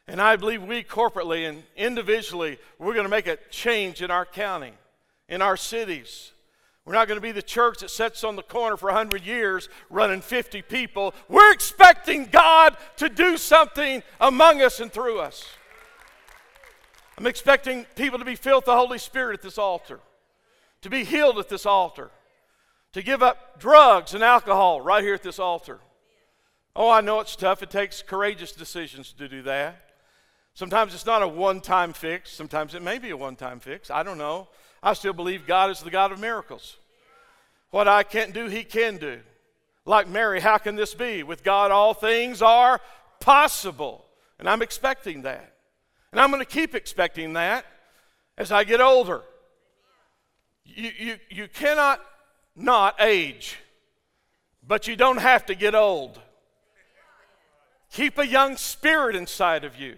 And 0.09 0.21
I 0.21 0.37
believe 0.37 0.63
we 0.63 0.85
corporately 0.85 1.49
and 1.49 1.65
individually, 1.77 2.59
we're 2.79 2.95
going 2.95 3.05
to 3.05 3.11
make 3.11 3.27
a 3.27 3.39
change 3.51 4.03
in 4.03 4.11
our 4.11 4.25
county, 4.25 4.73
in 5.29 5.43
our 5.43 5.57
cities. 5.57 6.33
We're 6.85 6.95
not 6.95 7.09
going 7.09 7.17
to 7.17 7.23
be 7.23 7.33
the 7.33 7.43
church 7.43 7.81
that 7.81 7.91
sits 7.91 8.23
on 8.23 8.37
the 8.37 8.43
corner 8.43 8.77
for 8.77 8.87
100 8.87 9.25
years 9.25 9.69
running 9.91 10.21
50 10.21 10.63
people. 10.63 11.13
We're 11.29 11.53
expecting 11.53 12.27
God 12.27 12.77
to 12.99 13.09
do 13.09 13.37
something 13.37 14.05
among 14.21 14.63
us 14.63 14.79
and 14.79 14.93
through 14.93 15.19
us. 15.19 15.45
I'm 17.19 17.27
expecting 17.27 17.85
people 17.97 18.21
to 18.21 18.25
be 18.25 18.37
filled 18.37 18.63
with 18.63 18.67
the 18.67 18.77
Holy 18.77 18.99
Spirit 18.99 19.35
at 19.35 19.43
this 19.43 19.59
altar, 19.59 19.99
to 20.83 20.91
be 20.91 21.03
healed 21.03 21.39
at 21.39 21.49
this 21.49 21.67
altar, 21.67 22.11
to 22.93 23.03
give 23.03 23.23
up 23.23 23.59
drugs 23.59 24.15
and 24.15 24.23
alcohol 24.23 24.81
right 24.81 25.03
here 25.03 25.15
at 25.15 25.23
this 25.25 25.41
altar. 25.41 25.81
Oh, 26.77 26.91
I 26.91 27.01
know 27.01 27.19
it's 27.19 27.35
tough. 27.35 27.63
It 27.63 27.71
takes 27.71 28.03
courageous 28.03 28.53
decisions 28.53 29.13
to 29.15 29.29
do 29.29 29.43
that. 29.43 29.86
Sometimes 30.57 30.95
it's 30.95 31.05
not 31.05 31.21
a 31.21 31.29
one 31.29 31.61
time 31.61 31.93
fix, 31.93 32.33
sometimes 32.33 32.75
it 32.75 32.81
may 32.81 32.97
be 32.97 33.11
a 33.11 33.17
one 33.17 33.37
time 33.37 33.61
fix. 33.61 33.91
I 33.91 34.03
don't 34.03 34.17
know. 34.17 34.49
I 34.83 34.95
still 34.95 35.13
believe 35.13 35.47
God 35.47 35.71
is 35.71 35.81
the 35.81 35.91
God 35.91 36.13
of 36.13 36.19
miracles. 36.19 36.79
What 37.73 37.87
I 37.87 38.03
can't 38.03 38.33
do, 38.33 38.47
He 38.47 38.65
can 38.65 38.97
do. 38.97 39.21
Like 39.85 40.09
Mary, 40.09 40.41
how 40.41 40.57
can 40.57 40.75
this 40.75 40.95
be? 40.95 41.23
With 41.23 41.45
God, 41.45 41.71
all 41.71 41.93
things 41.93 42.41
are 42.41 42.81
possible. 43.21 44.07
And 44.39 44.49
I'm 44.49 44.63
expecting 44.63 45.23
that. 45.23 45.53
And 46.11 46.19
I'm 46.19 46.31
going 46.31 46.43
to 46.43 46.51
keep 46.51 46.75
expecting 46.75 47.35
that 47.35 47.67
as 48.39 48.51
I 48.51 48.65
get 48.65 48.81
older. 48.81 49.25
You, 50.65 50.91
you, 50.99 51.17
you 51.29 51.49
cannot 51.49 52.01
not 52.57 52.99
age, 52.99 53.59
but 54.67 54.89
you 54.89 54.97
don't 54.97 55.19
have 55.19 55.45
to 55.47 55.55
get 55.55 55.75
old. 55.75 56.19
Keep 57.93 58.17
a 58.17 58.27
young 58.27 58.57
spirit 58.57 59.15
inside 59.15 59.63
of 59.63 59.79
you. 59.79 59.97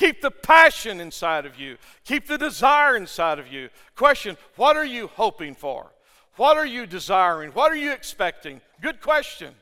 Keep 0.00 0.22
the 0.22 0.30
passion 0.30 0.98
inside 0.98 1.44
of 1.44 1.60
you. 1.60 1.76
Keep 2.06 2.26
the 2.26 2.38
desire 2.38 2.96
inside 2.96 3.38
of 3.38 3.52
you. 3.52 3.68
Question 3.94 4.38
What 4.56 4.74
are 4.74 4.84
you 4.84 5.08
hoping 5.08 5.54
for? 5.54 5.92
What 6.36 6.56
are 6.56 6.64
you 6.64 6.86
desiring? 6.86 7.50
What 7.50 7.70
are 7.70 7.76
you 7.76 7.92
expecting? 7.92 8.62
Good 8.80 9.02
question. 9.02 9.54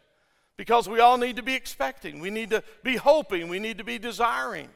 Because 0.56 0.88
we 0.88 1.00
all 1.00 1.18
need 1.18 1.34
to 1.36 1.42
be 1.42 1.54
expecting. 1.54 2.20
We 2.20 2.30
need 2.30 2.50
to 2.50 2.62
be 2.84 2.94
hoping. 2.94 3.48
We 3.48 3.58
need 3.58 3.78
to 3.78 3.84
be 3.84 3.98
desiring. 3.98 4.68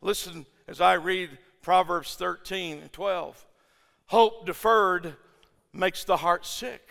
Listen 0.00 0.46
as 0.66 0.80
I 0.80 0.94
read 0.94 1.36
Proverbs 1.60 2.14
13 2.14 2.78
and 2.78 2.90
12. 2.90 3.46
Hope 4.06 4.46
deferred 4.46 5.16
makes 5.70 6.04
the 6.04 6.16
heart 6.16 6.46
sick, 6.46 6.88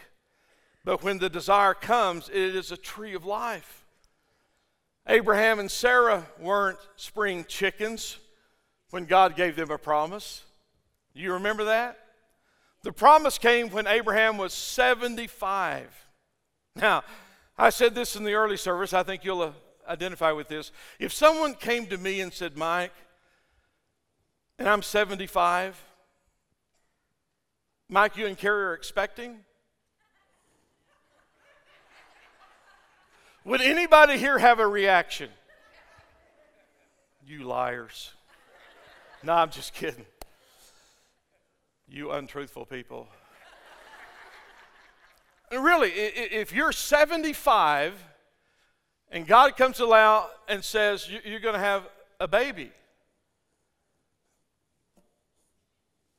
but 0.85 1.01
when 1.01 1.17
the 1.17 1.31
desire 1.31 1.73
comes, 1.73 2.29
it 2.29 2.55
is 2.55 2.71
a 2.71 2.77
tree 2.77 3.15
of 3.15 3.25
life. 3.25 3.82
Abraham 5.07 5.59
and 5.59 5.69
Sarah 5.69 6.25
weren't 6.39 6.79
spring 6.95 7.45
chickens 7.47 8.17
when 8.89 9.05
God 9.05 9.35
gave 9.35 9.55
them 9.55 9.71
a 9.71 9.77
promise. 9.77 10.43
You 11.13 11.33
remember 11.33 11.65
that? 11.65 11.99
The 12.83 12.93
promise 12.93 13.37
came 13.37 13.69
when 13.69 13.87
Abraham 13.87 14.37
was 14.37 14.53
75. 14.53 16.07
Now, 16.75 17.03
I 17.57 17.69
said 17.69 17.95
this 17.95 18.15
in 18.15 18.23
the 18.23 18.33
early 18.33 18.57
service. 18.57 18.93
I 18.93 19.03
think 19.03 19.23
you'll 19.23 19.41
uh, 19.41 19.51
identify 19.87 20.31
with 20.31 20.47
this. 20.47 20.71
If 20.99 21.13
someone 21.13 21.53
came 21.53 21.85
to 21.87 21.97
me 21.97 22.21
and 22.21 22.33
said, 22.33 22.57
Mike, 22.57 22.93
and 24.57 24.67
I'm 24.67 24.81
75, 24.81 25.81
Mike, 27.89 28.17
you 28.17 28.25
and 28.25 28.37
Carrie 28.37 28.63
are 28.63 28.73
expecting? 28.73 29.39
Would 33.45 33.61
anybody 33.61 34.17
here 34.17 34.37
have 34.37 34.59
a 34.59 34.67
reaction? 34.67 35.29
You 37.25 37.43
liars. 37.43 38.11
No, 39.21 39.33
I'm 39.33 39.49
just 39.49 39.73
kidding. 39.73 40.05
You 41.87 42.11
untruthful 42.11 42.65
people. 42.65 43.07
really, 45.51 45.89
if 45.89 46.53
you're 46.53 46.71
75 46.71 47.93
and 49.11 49.27
God 49.27 49.57
comes 49.57 49.79
along 49.79 50.27
and 50.47 50.63
says 50.63 51.09
you're 51.25 51.39
going 51.39 51.53
to 51.53 51.59
have 51.59 51.83
a 52.19 52.27
baby, 52.27 52.71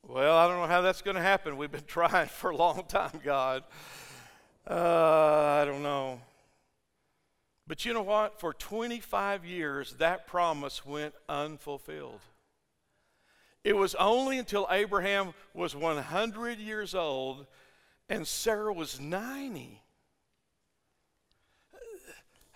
well, 0.07 0.37
I 0.37 0.47
don't 0.47 0.59
know 0.61 0.67
how 0.67 0.83
that's 0.83 1.01
going 1.01 1.17
to 1.17 1.23
happen. 1.23 1.57
We've 1.57 1.73
been 1.73 1.85
trying 1.87 2.29
for 2.29 2.51
a 2.51 2.57
long 2.57 2.85
time, 2.87 3.19
God. 3.25 3.65
Uh, 4.69 5.61
I 5.63 5.65
don't 5.65 5.83
know. 5.83 6.21
But 7.67 7.85
you 7.85 7.95
know 7.95 8.03
what? 8.03 8.41
For 8.41 8.53
25 8.53 9.45
years, 9.45 9.95
that 9.95 10.27
promise 10.27 10.85
went 10.85 11.15
unfulfilled. 11.29 12.21
It 13.63 13.75
was 13.75 13.95
only 13.95 14.39
until 14.39 14.67
Abraham 14.71 15.33
was 15.55 15.75
100 15.75 16.59
years 16.59 16.95
old 16.95 17.47
and 18.11 18.29
Sarah 18.29 18.73
was 18.73 19.01
90. 19.01 19.81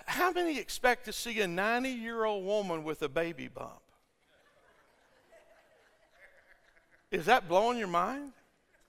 How 0.05 0.33
many 0.33 0.59
expect 0.59 1.07
to 1.07 1.13
see 1.13 1.41
a 1.41 1.47
90 1.47 1.89
year 1.91 2.25
old 2.25 2.45
woman 2.45 2.85
with 2.85 3.03
a 3.03 3.09
baby 3.09 3.49
bump? 3.49 3.81
Is 7.11 7.25
that 7.25 7.49
blowing 7.49 7.79
your 7.79 7.89
mind? 7.89 8.33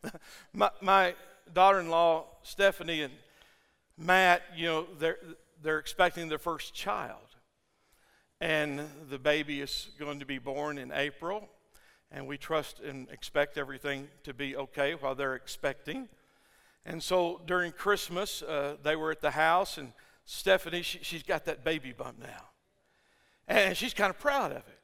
my, 0.54 0.72
my 0.82 1.16
daughter 1.54 1.80
in 1.80 1.90
law, 1.90 2.26
Stephanie, 2.44 3.04
and 3.04 3.14
Matt, 3.98 4.42
you 4.56 4.66
know, 4.68 4.86
they're, 5.00 5.18
they're 5.62 5.80
expecting 5.80 6.30
their 6.30 6.38
first 6.38 6.74
child. 6.74 7.36
And 8.42 8.82
the 9.10 9.20
baby 9.20 9.62
is 9.62 9.90
going 10.00 10.20
to 10.20 10.26
be 10.26 10.38
born 10.38 10.78
in 10.78 10.92
April 10.92 11.50
and 12.12 12.26
we 12.28 12.38
trust 12.38 12.80
and 12.80 13.10
expect 13.10 13.58
everything 13.58 14.08
to 14.24 14.34
be 14.34 14.56
okay 14.56 14.94
while 14.94 15.16
they're 15.16 15.36
expecting. 15.36 16.08
And 16.86 17.04
so 17.04 17.42
during 17.46 17.72
Christmas, 17.72 18.42
uh, 18.42 18.78
they 18.82 18.96
were 18.96 19.12
at 19.12 19.22
the 19.22 19.32
house, 19.32 19.78
and 19.78 19.94
Stephanie, 20.26 20.82
she, 20.82 21.00
she's 21.02 21.24
got 21.24 21.46
that 21.46 21.64
baby 21.64 21.92
bump 21.92 22.20
now. 22.20 22.46
And 23.48 23.76
she's 23.78 23.94
kind 23.94 24.10
of 24.10 24.20
proud 24.20 24.52
of 24.52 24.58
it. 24.58 24.80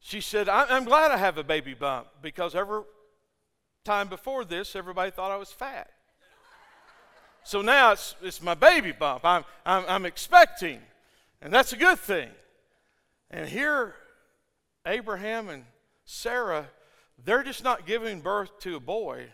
She 0.00 0.20
said, 0.20 0.48
I'm 0.48 0.84
glad 0.84 1.10
I 1.10 1.16
have 1.16 1.36
a 1.36 1.44
baby 1.44 1.74
bump 1.74 2.08
because 2.22 2.54
every 2.54 2.82
time 3.84 4.08
before 4.08 4.44
this, 4.44 4.76
everybody 4.76 5.10
thought 5.10 5.32
I 5.32 5.36
was 5.36 5.50
fat. 5.50 5.90
So 7.46 7.62
now 7.62 7.92
it's, 7.92 8.16
it's 8.22 8.42
my 8.42 8.54
baby 8.54 8.90
bump. 8.90 9.24
I'm, 9.24 9.44
I'm, 9.64 9.84
I'm 9.86 10.04
expecting, 10.04 10.80
and 11.40 11.52
that's 11.52 11.72
a 11.72 11.76
good 11.76 12.00
thing. 12.00 12.28
And 13.30 13.48
here, 13.48 13.94
Abraham 14.84 15.48
and 15.48 15.64
Sarah, 16.04 16.66
they're 17.24 17.44
just 17.44 17.62
not 17.62 17.86
giving 17.86 18.20
birth 18.20 18.58
to 18.60 18.74
a 18.74 18.80
boy, 18.80 19.26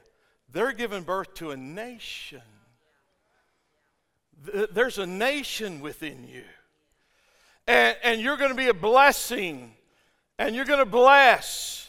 they're 0.51 0.73
giving 0.73 1.05
birth 1.05 1.33
to 1.37 1.53
a 1.53 1.57
nation. 1.57 2.43
There's 4.73 4.99
a 4.99 5.07
nation 5.07 5.81
within 5.81 6.29
you. 6.29 6.43
And, 7.67 7.97
and 8.03 8.21
you're 8.21 8.37
going 8.37 8.51
to 8.51 8.57
be 8.57 8.69
a 8.69 8.75
blessing, 8.75 9.73
and 10.39 10.55
you're 10.55 10.67
going 10.67 10.81
to 10.81 10.85
bless. 10.85 11.89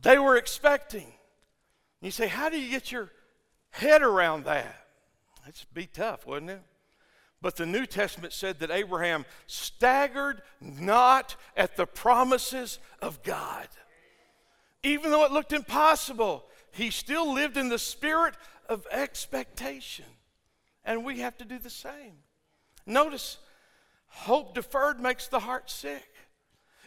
They 0.00 0.16
were 0.16 0.36
expecting. 0.36 1.12
You 2.00 2.12
say, 2.12 2.28
How 2.28 2.50
do 2.50 2.60
you 2.60 2.70
get 2.70 2.92
your 2.92 3.10
head 3.70 4.02
around 4.02 4.44
that? 4.44 4.83
It'd 5.48 5.74
be 5.74 5.86
tough, 5.86 6.26
wouldn't 6.26 6.50
it? 6.50 6.62
But 7.40 7.56
the 7.56 7.66
New 7.66 7.84
Testament 7.84 8.32
said 8.32 8.60
that 8.60 8.70
Abraham 8.70 9.26
staggered 9.46 10.40
not 10.60 11.36
at 11.56 11.76
the 11.76 11.86
promises 11.86 12.78
of 13.02 13.22
God. 13.22 13.68
Even 14.82 15.10
though 15.10 15.24
it 15.24 15.32
looked 15.32 15.52
impossible, 15.52 16.44
he 16.72 16.90
still 16.90 17.32
lived 17.32 17.56
in 17.56 17.68
the 17.68 17.78
spirit 17.78 18.34
of 18.68 18.86
expectation. 18.90 20.06
And 20.84 21.04
we 21.04 21.20
have 21.20 21.36
to 21.38 21.44
do 21.44 21.58
the 21.58 21.70
same. 21.70 22.14
Notice, 22.86 23.38
hope 24.08 24.54
deferred 24.54 25.00
makes 25.00 25.28
the 25.28 25.40
heart 25.40 25.70
sick. 25.70 26.08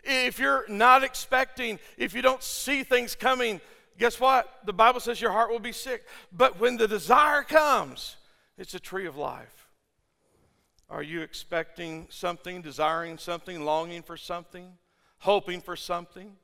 If 0.04 0.40
you're 0.40 0.66
not 0.68 1.04
expecting, 1.04 1.80
if 1.98 2.14
you 2.14 2.22
don't 2.22 2.42
see 2.42 2.84
things 2.84 3.14
coming, 3.14 3.62
guess 3.98 4.20
what? 4.20 4.52
The 4.66 4.74
Bible 4.74 5.00
says 5.00 5.20
your 5.20 5.32
heart 5.32 5.50
will 5.52 5.60
be 5.60 5.72
sick. 5.72 6.04
But 6.32 6.60
when 6.60 6.78
the 6.78 6.88
desire 6.88 7.44
comes, 7.44 8.16
it's 8.58 8.74
a 8.74 8.80
tree 8.80 9.06
of 9.06 9.18
life. 9.18 9.68
Are 10.90 11.04
you 11.04 11.22
expecting 11.22 12.08
something, 12.10 12.62
desiring 12.62 13.18
something, 13.18 13.64
longing 13.64 14.02
for 14.02 14.18
something, 14.18 14.72
hoping 15.20 15.62
for 15.62 15.76
something? 15.76 16.36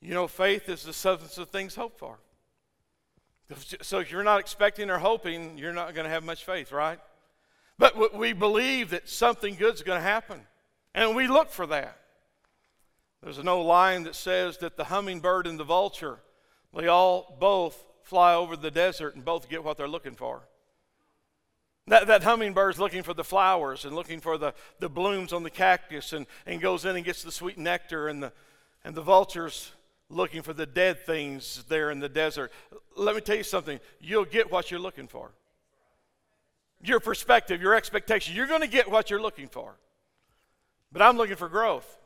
You 0.00 0.14
know, 0.14 0.28
faith 0.28 0.68
is 0.68 0.82
the 0.84 0.92
substance 0.92 1.38
of 1.38 1.48
things 1.48 1.74
hoped 1.74 1.98
for. 1.98 2.18
So 3.82 3.98
if 3.98 4.10
you're 4.10 4.22
not 4.22 4.40
expecting 4.40 4.90
or 4.90 4.98
hoping, 4.98 5.58
you're 5.58 5.72
not 5.72 5.94
going 5.94 6.04
to 6.04 6.10
have 6.10 6.24
much 6.24 6.44
faith, 6.44 6.72
right? 6.72 6.98
But 7.78 8.16
we 8.16 8.32
believe 8.32 8.90
that 8.90 9.08
something 9.08 9.56
good 9.56 9.74
is 9.74 9.82
going 9.82 9.98
to 9.98 10.06
happen, 10.06 10.40
and 10.94 11.16
we 11.16 11.26
look 11.26 11.50
for 11.50 11.66
that. 11.66 11.98
There's 13.22 13.38
an 13.38 13.48
old 13.48 13.66
line 13.66 14.04
that 14.04 14.14
says 14.14 14.58
that 14.58 14.76
the 14.76 14.84
hummingbird 14.84 15.46
and 15.46 15.58
the 15.58 15.64
vulture, 15.64 16.20
they 16.74 16.86
all 16.86 17.36
both 17.38 17.84
fly 18.02 18.34
over 18.34 18.56
the 18.56 18.70
desert 18.70 19.14
and 19.14 19.24
both 19.24 19.48
get 19.48 19.62
what 19.62 19.76
they're 19.76 19.88
looking 19.88 20.14
for. 20.14 20.42
That, 21.88 22.06
that 22.06 22.22
hummingbird's 22.22 22.78
looking 22.78 23.02
for 23.02 23.12
the 23.12 23.24
flowers 23.24 23.84
and 23.84 23.94
looking 23.94 24.20
for 24.20 24.38
the, 24.38 24.54
the 24.78 24.88
blooms 24.88 25.32
on 25.32 25.42
the 25.42 25.50
cactus 25.50 26.12
and, 26.12 26.26
and 26.46 26.60
goes 26.60 26.84
in 26.84 26.94
and 26.94 27.04
gets 27.04 27.22
the 27.22 27.32
sweet 27.32 27.58
nectar, 27.58 28.08
and 28.08 28.22
the, 28.22 28.32
and 28.84 28.94
the 28.94 29.02
vulture's 29.02 29.72
looking 30.08 30.42
for 30.42 30.52
the 30.52 30.66
dead 30.66 31.04
things 31.04 31.64
there 31.68 31.90
in 31.90 31.98
the 31.98 32.08
desert. 32.08 32.52
Let 32.96 33.14
me 33.14 33.20
tell 33.20 33.36
you 33.36 33.42
something 33.42 33.80
you'll 34.00 34.24
get 34.24 34.50
what 34.50 34.70
you're 34.70 34.80
looking 34.80 35.08
for. 35.08 35.32
Your 36.84 37.00
perspective, 37.00 37.60
your 37.60 37.74
expectation, 37.74 38.36
you're 38.36 38.46
going 38.46 38.60
to 38.60 38.68
get 38.68 38.90
what 38.90 39.10
you're 39.10 39.22
looking 39.22 39.48
for. 39.48 39.74
But 40.92 41.02
I'm 41.02 41.16
looking 41.16 41.36
for 41.36 41.48
growth, 41.48 41.98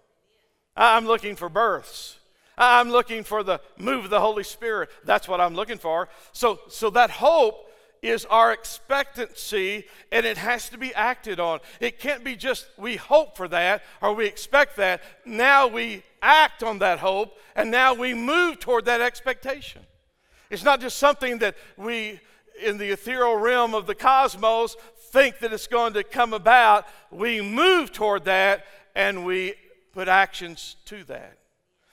I'm 0.77 1.07
looking 1.07 1.37
for 1.37 1.49
births. 1.49 2.19
I'm 2.59 2.89
looking 2.89 3.23
for 3.23 3.43
the 3.43 3.61
move 3.77 4.05
of 4.05 4.11
the 4.11 4.21
Holy 4.21 4.43
Spirit. 4.43 4.89
That's 5.05 5.29
what 5.29 5.43
I'm 5.43 5.55
looking 5.55 5.77
for. 5.77 6.09
So, 6.33 6.61
so 6.69 6.89
that 6.89 7.11
hope 7.11 7.66
is 8.07 8.25
our 8.27 8.53
expectancy 8.53 9.85
and 10.13 10.25
it 10.25 10.37
has 10.37 10.69
to 10.71 10.79
be 10.79 10.95
acted 10.95 11.41
on. 11.41 11.61
It 11.81 11.99
can't 11.99 12.25
be 12.25 12.37
just 12.37 12.67
we 12.77 12.97
hope 12.97 13.37
for 13.37 13.49
that 13.49 13.83
or 14.01 14.15
we 14.15 14.27
expect 14.27 14.77
that. 14.77 15.03
Now 15.25 15.67
we 15.67 16.03
act 16.23 16.63
on 16.63 16.79
that 16.79 16.99
hope 16.99 17.37
and 17.55 17.71
now 17.71 17.95
we 17.95 18.15
move 18.15 18.61
toward 18.61 18.85
that 18.87 19.01
expectation. 19.01 19.83
It's 20.51 20.65
not 20.65 20.81
just 20.81 20.99
something 20.99 21.39
that 21.39 21.57
we, 21.77 22.21
in 22.63 22.79
the 22.79 22.91
ethereal 22.91 23.37
realm 23.37 23.75
of 23.75 23.87
the 23.87 23.95
cosmos, 23.95 24.77
think 25.11 25.41
that 25.41 25.53
it's 25.53 25.67
going 25.67 25.95
to 25.95 26.05
come 26.05 26.33
about. 26.33 26.87
We 27.11 27.41
move 27.41 27.93
toward 27.93 28.25
that 28.27 28.65
and 28.95 29.25
we 29.25 29.55
put 29.93 30.09
actions 30.09 30.77
to 30.87 31.03
that. 31.05 31.39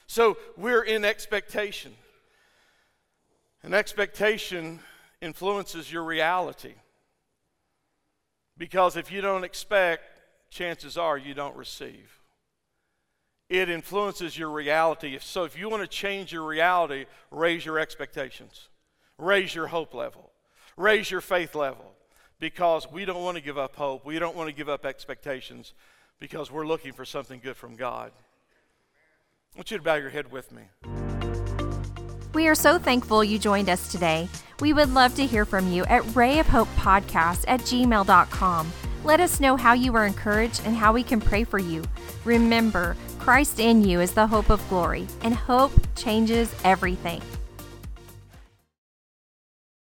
So 0.07 0.37
we're 0.57 0.83
in 0.83 1.03
expectation. 1.05 1.93
An 3.63 3.73
expectation 3.73 4.81
influences 5.23 5.91
your 5.91 6.03
reality. 6.03 6.73
Because 8.57 8.97
if 8.97 9.11
you 9.11 9.21
don't 9.21 9.43
expect, 9.43 10.03
chances 10.49 10.97
are 10.97 11.17
you 11.17 11.33
don't 11.33 11.55
receive. 11.55 12.19
It 13.49 13.69
influences 13.69 14.37
your 14.37 14.49
reality. 14.49 15.17
So 15.19 15.45
if 15.45 15.57
you 15.57 15.69
want 15.69 15.81
to 15.81 15.87
change 15.87 16.31
your 16.31 16.43
reality, 16.43 17.05
raise 17.31 17.65
your 17.65 17.79
expectations, 17.79 18.67
raise 19.17 19.55
your 19.55 19.67
hope 19.67 19.93
level, 19.93 20.31
raise 20.77 21.09
your 21.09 21.21
faith 21.21 21.55
level, 21.55 21.93
because 22.39 22.91
we 22.91 23.05
don't 23.05 23.23
want 23.23 23.37
to 23.37 23.43
give 23.43 23.57
up 23.57 23.75
hope. 23.75 24.05
We 24.05 24.19
don't 24.19 24.35
want 24.35 24.49
to 24.49 24.55
give 24.55 24.69
up 24.69 24.85
expectations 24.85 25.73
because 26.19 26.51
we're 26.51 26.67
looking 26.67 26.93
for 26.93 27.05
something 27.05 27.39
good 27.41 27.55
from 27.55 27.75
God. 27.75 28.11
I 29.55 29.57
want 29.57 29.71
you 29.71 29.77
to 29.77 29.83
bow 29.83 29.95
your 29.95 30.09
head 30.09 30.31
with 30.31 30.51
me. 30.51 30.63
We 32.33 32.47
are 32.47 32.55
so 32.55 32.79
thankful 32.79 33.23
you 33.23 33.37
joined 33.37 33.69
us 33.69 33.91
today. 33.91 34.27
We 34.59 34.73
would 34.73 34.91
love 34.91 35.13
to 35.15 35.25
hear 35.25 35.45
from 35.45 35.71
you 35.71 35.83
at 35.85 36.01
rayofhopepodcast 36.03 36.39
of 36.39 36.47
Hope 36.47 36.67
Podcast 36.77 37.45
at 37.47 37.59
gmail.com. 37.61 38.71
Let 39.03 39.19
us 39.19 39.39
know 39.39 39.55
how 39.55 39.73
you 39.73 39.91
were 39.91 40.05
encouraged 40.05 40.61
and 40.65 40.75
how 40.75 40.93
we 40.93 41.03
can 41.03 41.21
pray 41.21 41.43
for 41.43 41.59
you. 41.59 41.83
Remember, 42.25 42.95
Christ 43.19 43.59
in 43.59 43.83
you 43.83 44.01
is 44.01 44.13
the 44.13 44.25
hope 44.25 44.49
of 44.49 44.67
glory, 44.67 45.07
and 45.21 45.35
hope 45.35 45.73
changes 45.95 46.53
everything. 46.63 47.21